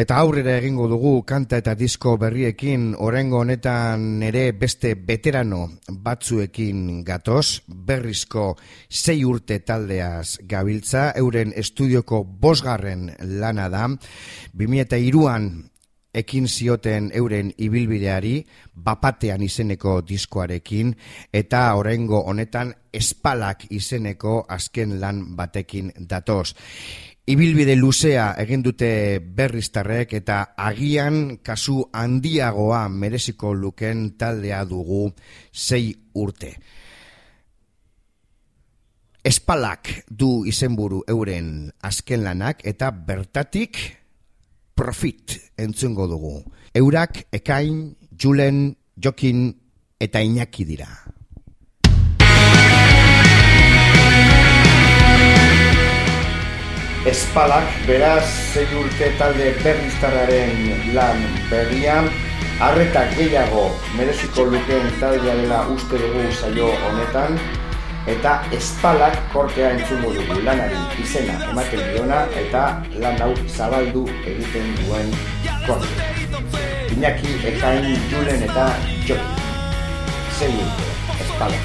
Eta 0.04 0.18
aurrera 0.20 0.58
egingo 0.60 0.84
dugu 0.90 1.14
kanta 1.24 1.62
eta 1.64 1.72
disko 1.80 2.18
berriekin 2.20 2.90
orengo 3.08 3.40
honetan 3.40 4.20
ere 4.28 4.44
beste 4.52 4.92
veterano 5.08 5.62
batzuekin 5.88 7.00
gatoz, 7.08 7.62
berrizko 7.66 8.52
sei 8.86 9.24
urte 9.24 9.62
taldeaz 9.64 10.44
gabiltza, 10.44 11.14
euren 11.16 11.56
estudioko 11.56 12.20
bosgarren 12.28 13.14
lana 13.40 13.72
da, 13.72 13.88
2002an 14.52 15.69
ekin 16.14 16.48
zioten 16.48 17.10
euren 17.14 17.52
ibilbideari, 17.58 18.44
bapatean 18.74 19.42
izeneko 19.42 20.00
diskoarekin, 20.06 20.94
eta 21.32 21.74
orengo 21.78 22.24
honetan 22.26 22.74
espalak 22.92 23.66
izeneko 23.70 24.44
azken 24.48 24.98
lan 25.00 25.36
batekin 25.36 25.92
datoz. 26.08 26.54
Ibilbide 27.30 27.76
luzea 27.76 28.32
egin 28.42 28.62
dute 28.64 29.20
berriztarrek 29.22 30.16
eta 30.18 30.40
agian 30.58 31.38
kasu 31.46 31.84
handiagoa 31.92 32.88
mereziko 32.88 33.52
luken 33.54 34.16
taldea 34.18 34.64
dugu 34.66 35.12
sei 35.52 35.92
urte. 36.14 36.56
Espalak 39.22 39.92
du 40.08 40.46
izenburu 40.48 41.04
euren 41.06 41.70
azken 41.86 42.24
lanak 42.24 42.64
eta 42.66 42.90
bertatik 42.90 43.99
profit 44.80 45.36
entzungo 45.60 46.06
dugu. 46.08 46.40
Eurak, 46.72 47.26
Ekain, 47.36 47.96
Julen, 48.16 48.78
Jokin 48.96 49.50
eta 50.00 50.22
Iñaki 50.24 50.64
dira. 50.64 50.88
Espalak, 57.04 57.68
beraz, 57.84 58.24
zei 58.54 58.64
urte 58.80 59.12
talde 59.20 59.52
berriztarraren 59.60 60.56
lan 60.96 61.20
berrian, 61.52 62.08
arretak 62.64 63.12
gehiago 63.18 63.66
mereziko 63.98 64.48
lukeen 64.48 64.88
taldea 65.00 65.36
dela 65.42 65.60
uste 65.76 66.00
dugu 66.00 66.24
saio 66.40 66.72
honetan, 66.88 67.36
eta 68.06 68.42
espalak 68.56 69.16
kortea 69.32 69.70
entzungo 69.76 70.12
dugu 70.14 70.40
lanari 70.44 70.78
izena 71.02 71.34
ematen 71.50 71.82
diona 71.92 72.20
eta 72.44 72.62
lan 73.02 73.20
hau 73.20 73.34
zabaldu 73.48 74.06
egiten 74.24 74.72
duen 74.80 75.08
kortea. 75.66 76.06
Iñaki, 76.96 77.30
Ekain, 77.52 77.98
Julen 78.10 78.42
eta 78.48 78.66
Joki. 79.06 79.34
Zei 80.38 80.52
urte, 80.64 80.88
espalak. 81.26 81.64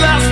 Ez 0.00 0.27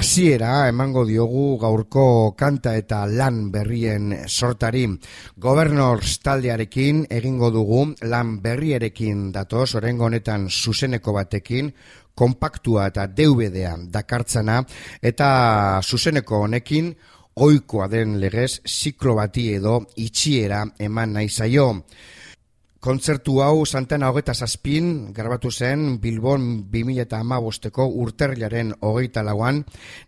hasiera 0.00 0.64
emango 0.64 1.02
diogu 1.04 1.58
gaurko 1.60 2.32
kanta 2.32 2.72
eta 2.78 3.02
lan 3.04 3.50
berrien 3.52 4.14
sortari. 4.24 4.86
Governors 5.36 6.14
taldearekin 6.24 7.02
egingo 7.18 7.50
dugu 7.52 7.82
lan 8.08 8.38
berrierekin 8.40 9.26
datoz, 9.34 9.74
orengo 9.76 10.06
honetan 10.08 10.46
zuzeneko 10.48 11.12
batekin, 11.18 11.68
kompaktua 12.16 12.86
eta 12.88 13.04
DVD-a 13.12 13.74
dakartzana, 13.92 14.62
eta 15.02 15.28
zuzeneko 15.84 16.46
honekin 16.46 16.94
oikoa 17.36 17.90
den 17.92 18.16
legez 18.24 18.62
ziklo 18.64 19.18
bati 19.20 19.50
edo 19.58 19.82
itxiera 20.00 20.64
eman 20.80 21.12
nahi 21.18 21.28
zaio. 21.28 21.68
Kontzertu 22.80 23.42
hau 23.44 23.66
Santana 23.68 24.08
hogeta 24.08 24.32
zazpin, 24.32 25.12
garbatu 25.12 25.50
zen 25.52 25.98
Bilbon 26.00 26.44
2008ko 26.72 27.84
urterriaren 28.00 28.70
hogeita 28.80 29.20
lauan, 29.20 29.58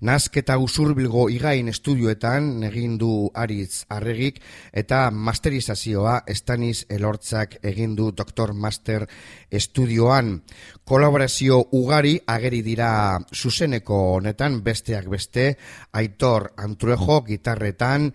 nazketa 0.00 0.56
usurbilgo 0.56 1.26
igain 1.28 1.68
estudioetan 1.68 2.64
egin 2.70 2.94
du 2.96 3.28
aritz 3.36 3.84
arregik, 3.92 4.40
eta 4.72 5.02
masterizazioa 5.12 6.22
estaniz 6.32 6.86
elortzak 6.88 7.58
egin 7.60 7.92
du 7.92 8.08
Dr. 8.16 8.54
Master 8.56 9.04
estudioan. 9.52 10.40
Kolaborazio 10.84 11.60
ugari 11.78 12.16
ageri 12.26 12.62
dira 12.64 13.20
zuzeneko 13.34 13.98
honetan, 14.16 14.62
besteak 14.64 15.06
beste, 15.12 15.46
Aitor 15.92 16.52
Antruejo 16.56 17.20
gitarretan, 17.28 18.10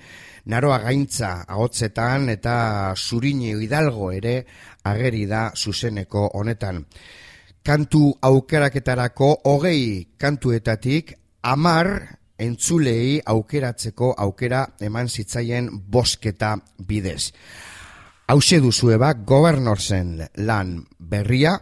naroa 0.46 0.80
gaintza 0.84 1.46
agotzetan 1.48 2.30
eta 2.34 2.58
zurine 2.98 3.54
hidalgo 3.62 4.12
ere 4.12 4.36
ageri 4.84 5.26
da 5.30 5.52
zuzeneko 5.56 6.32
honetan. 6.34 6.86
Kantu 7.64 8.14
aukeraketarako 8.22 9.34
hogei 9.46 10.14
kantuetatik 10.18 11.14
amar 11.44 11.90
entzulei 12.40 13.20
aukeratzeko 13.26 14.14
aukera 14.18 14.62
eman 14.80 15.10
zitzaien 15.10 15.70
bosketa 15.92 16.56
bidez. 16.88 17.34
Hauze 18.28 18.58
duzueba 18.60 19.14
gobernorzen 19.24 20.18
lan 20.44 20.72
berria, 21.00 21.54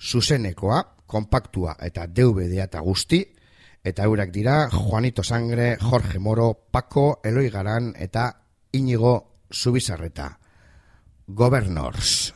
zuzenekoa, 0.00 0.78
kompaktua 1.04 1.74
eta 1.84 2.06
deubedea 2.08 2.64
eta 2.70 2.80
guzti, 2.80 3.18
eta 3.84 4.06
eurak 4.08 4.32
dira 4.32 4.70
Juanito 4.72 5.22
Sangre, 5.22 5.76
Jorge 5.76 6.18
Moro, 6.18 6.54
Paco, 6.72 7.20
Eloi 7.22 7.50
Garan 7.50 7.92
eta 7.98 8.32
Inigo 8.72 9.44
Zubizarreta. 9.52 10.38
Governors. 11.26 12.32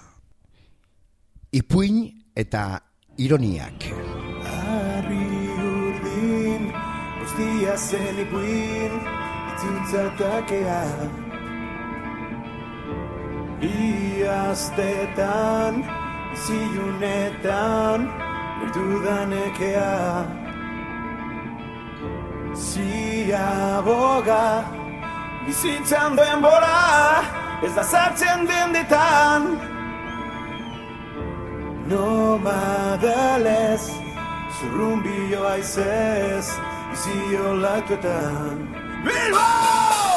Ipuin 1.57 2.05
eta 2.37 2.83
ironiak. 3.17 3.89
Arri 4.45 5.25
urdin, 5.57 6.69
guztia 7.17 7.79
zen 7.81 8.27
ipuin, 8.29 9.05
itzultzatakea. 9.55 11.24
Iaztetan, 13.65 15.75
izilunetan, 16.35 18.01
bertu 18.61 18.87
danekea. 19.05 19.95
Ziaboga, 22.55 24.47
bizitzan 25.47 26.17
denbora, 26.19 26.81
ez 27.65 27.73
da 27.77 27.85
sartzen 27.85 28.41
dendetan. 28.51 29.43
Nomadalez, 31.89 33.85
zurrumbio 34.57 35.43
aizez, 35.55 36.47
bizio 36.91 37.47
latuetan. 37.65 38.57
Bilbo! 39.05 40.14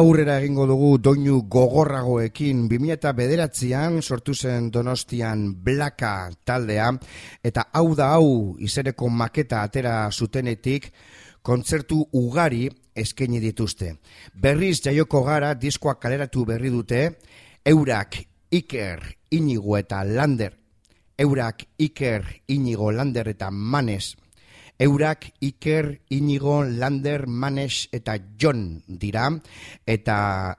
Aurrera 0.00 0.38
egingo 0.40 0.64
dugu 0.64 0.90
doinu 1.02 1.42
gogorragoekin. 1.52 2.62
2000 2.70 3.10
bederatzean 3.16 3.98
sortu 4.00 4.32
zen 4.34 4.70
donostian 4.72 5.42
blaka 5.64 6.30
taldea. 6.46 6.86
Eta 7.44 7.66
hau 7.76 7.90
da 7.98 8.12
hau 8.14 8.56
izereko 8.58 9.10
maketa 9.12 9.60
atera 9.66 9.94
zutenetik 10.10 10.88
kontzertu 11.42 12.00
ugari 12.16 12.68
eskaini 12.96 13.42
dituzte. 13.44 13.92
Berriz 14.32 14.78
jaioko 14.86 15.22
gara 15.26 15.52
diskoa 15.54 15.98
kaleratu 16.00 16.46
berri 16.48 16.72
dute, 16.72 17.02
eurak 17.64 18.22
Iker, 18.50 19.04
Inigo 19.36 19.76
eta 19.78 20.02
Lander, 20.04 20.56
eurak 21.18 21.66
Iker, 21.78 22.24
Inigo, 22.48 22.90
Lander 22.90 23.28
eta 23.28 23.50
Manes 23.50 24.16
Eurak 24.80 25.34
Iker, 25.40 26.00
Inigo, 26.08 26.64
Lander, 26.64 27.26
Manes 27.26 27.90
eta 27.92 28.16
John 28.40 28.80
dira 28.88 29.28
eta 29.84 30.56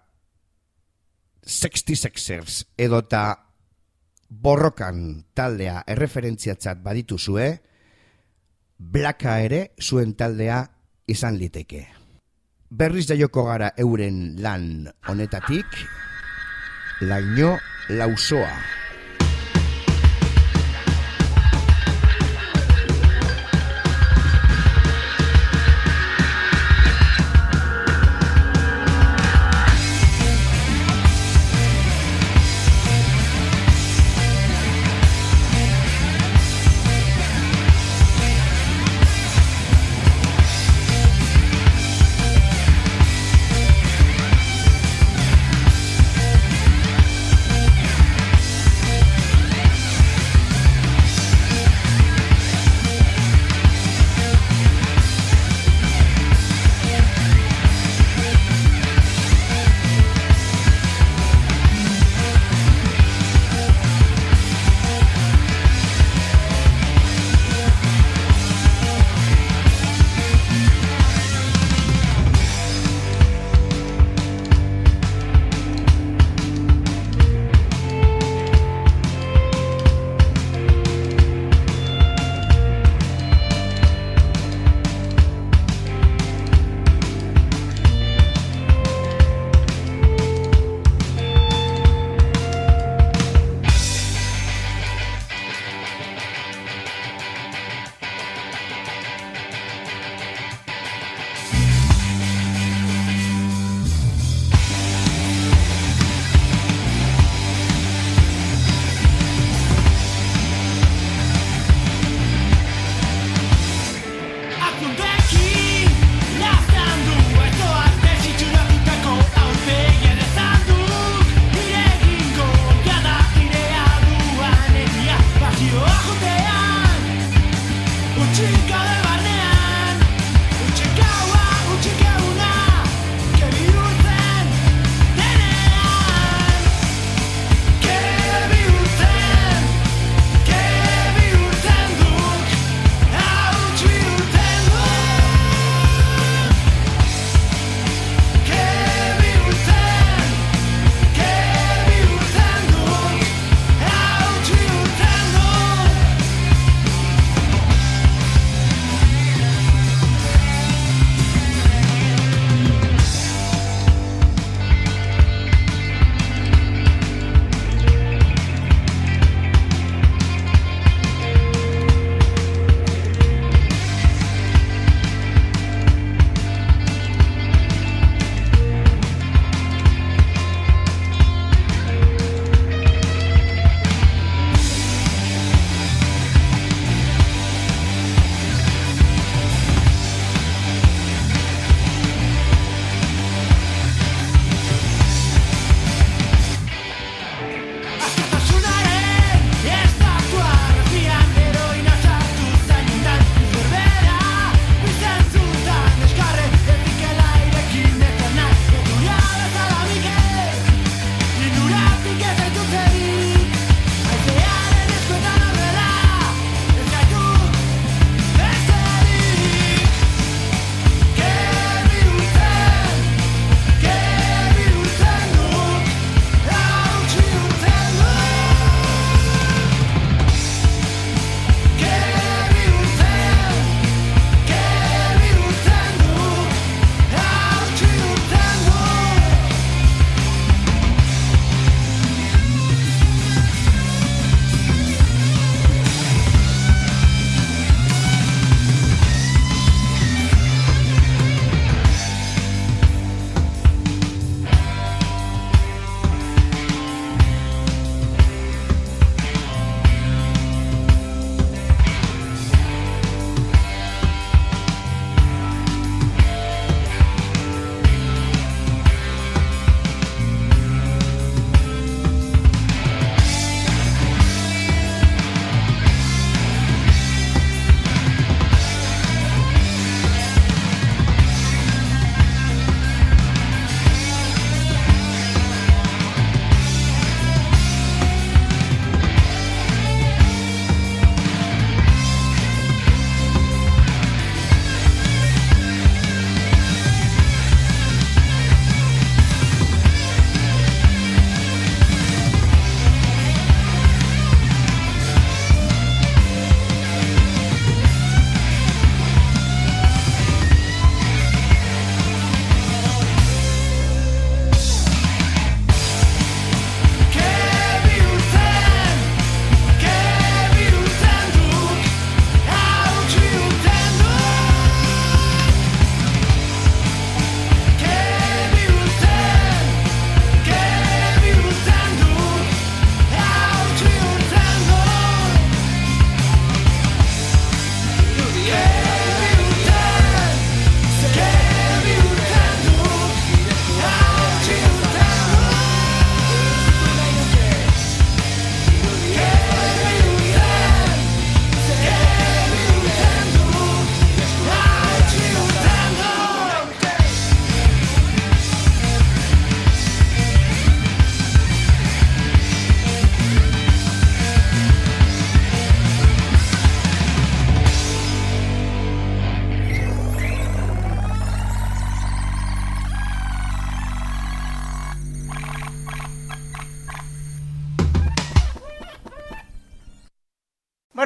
66ers 1.42 2.60
edota 2.78 3.24
borrokan 4.30 5.26
taldea 5.34 5.82
erreferentziatzat 5.90 6.84
badituzue, 6.86 7.48
blaka 8.78 9.40
ere 9.42 9.64
zuen 9.82 10.14
taldea 10.14 10.62
izan 11.10 11.40
liteke. 11.42 11.82
Berriz 12.70 13.08
jaioko 13.10 13.48
gara 13.50 13.74
euren 13.76 14.38
lan 14.40 14.86
honetatik, 15.10 15.82
laino 17.02 17.58
lausoa. 17.90 18.81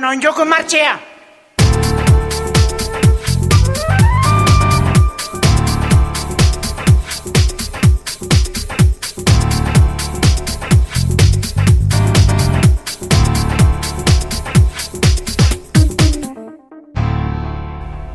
Bueno, 0.06 0.22
joko 0.22 0.46
martxea! 0.46 1.00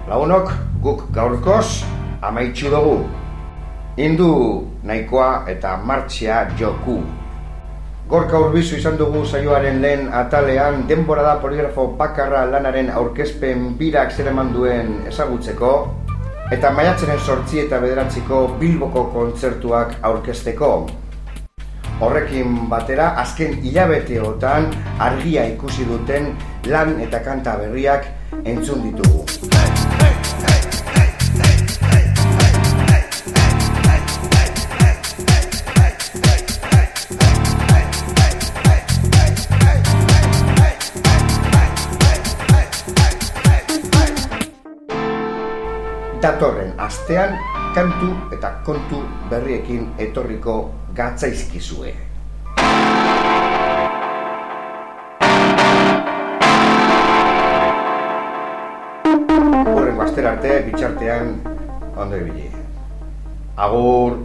Lagunok, 0.07 0.53
guk 0.80 1.11
gaurkoz 1.11 1.82
amaitxu 2.22 2.70
dugu. 2.70 3.01
Indu 3.97 4.28
nahikoa 4.84 5.32
eta 5.51 5.74
martxea 5.76 6.45
joku. 6.55 7.03
Gorka 8.11 8.41
urbizu 8.43 8.75
izan 8.75 8.97
dugu 8.99 9.21
saioaren 9.23 9.77
lehen 9.83 10.09
atalean 10.21 10.81
denbora 10.89 11.23
da 11.23 11.35
poligrafo 11.43 11.85
bakarra 12.01 12.41
lanaren 12.51 12.91
aurkezpen 13.01 13.69
birak 13.79 14.11
zereman 14.11 14.51
duen 14.57 14.91
ezagutzeko 15.13 15.71
eta 16.57 16.73
maiatzenen 16.75 17.23
sortzi 17.23 17.63
eta 17.63 17.79
bederatziko 17.79 18.41
Bilboko 18.59 19.05
kontzertuak 19.15 19.95
aurkezteko. 20.11 20.73
Horrekin 22.03 22.59
batera, 22.73 23.13
azken 23.23 23.61
hilabeteotan 23.63 24.67
argia 24.99 25.47
ikusi 25.55 25.87
duten 25.87 26.33
lan 26.67 26.97
eta 27.07 27.23
kanta 27.23 27.61
berriak 27.63 28.11
entzun 28.43 28.89
ditugu. 28.89 29.70
Datorren 46.21 46.75
astean 46.77 47.33
kantu 47.73 48.11
eta 48.37 48.51
kontu 48.61 48.99
berriekin 49.31 49.87
etorriko 49.97 50.57
gatzaizkizue. 50.93 51.95
Horren 59.64 60.05
astera 60.05 60.35
arte, 60.37 60.59
bitxartean, 60.68 61.33
ondo 61.97 62.21
ibili. 62.21 62.51
Agur! 63.57 64.21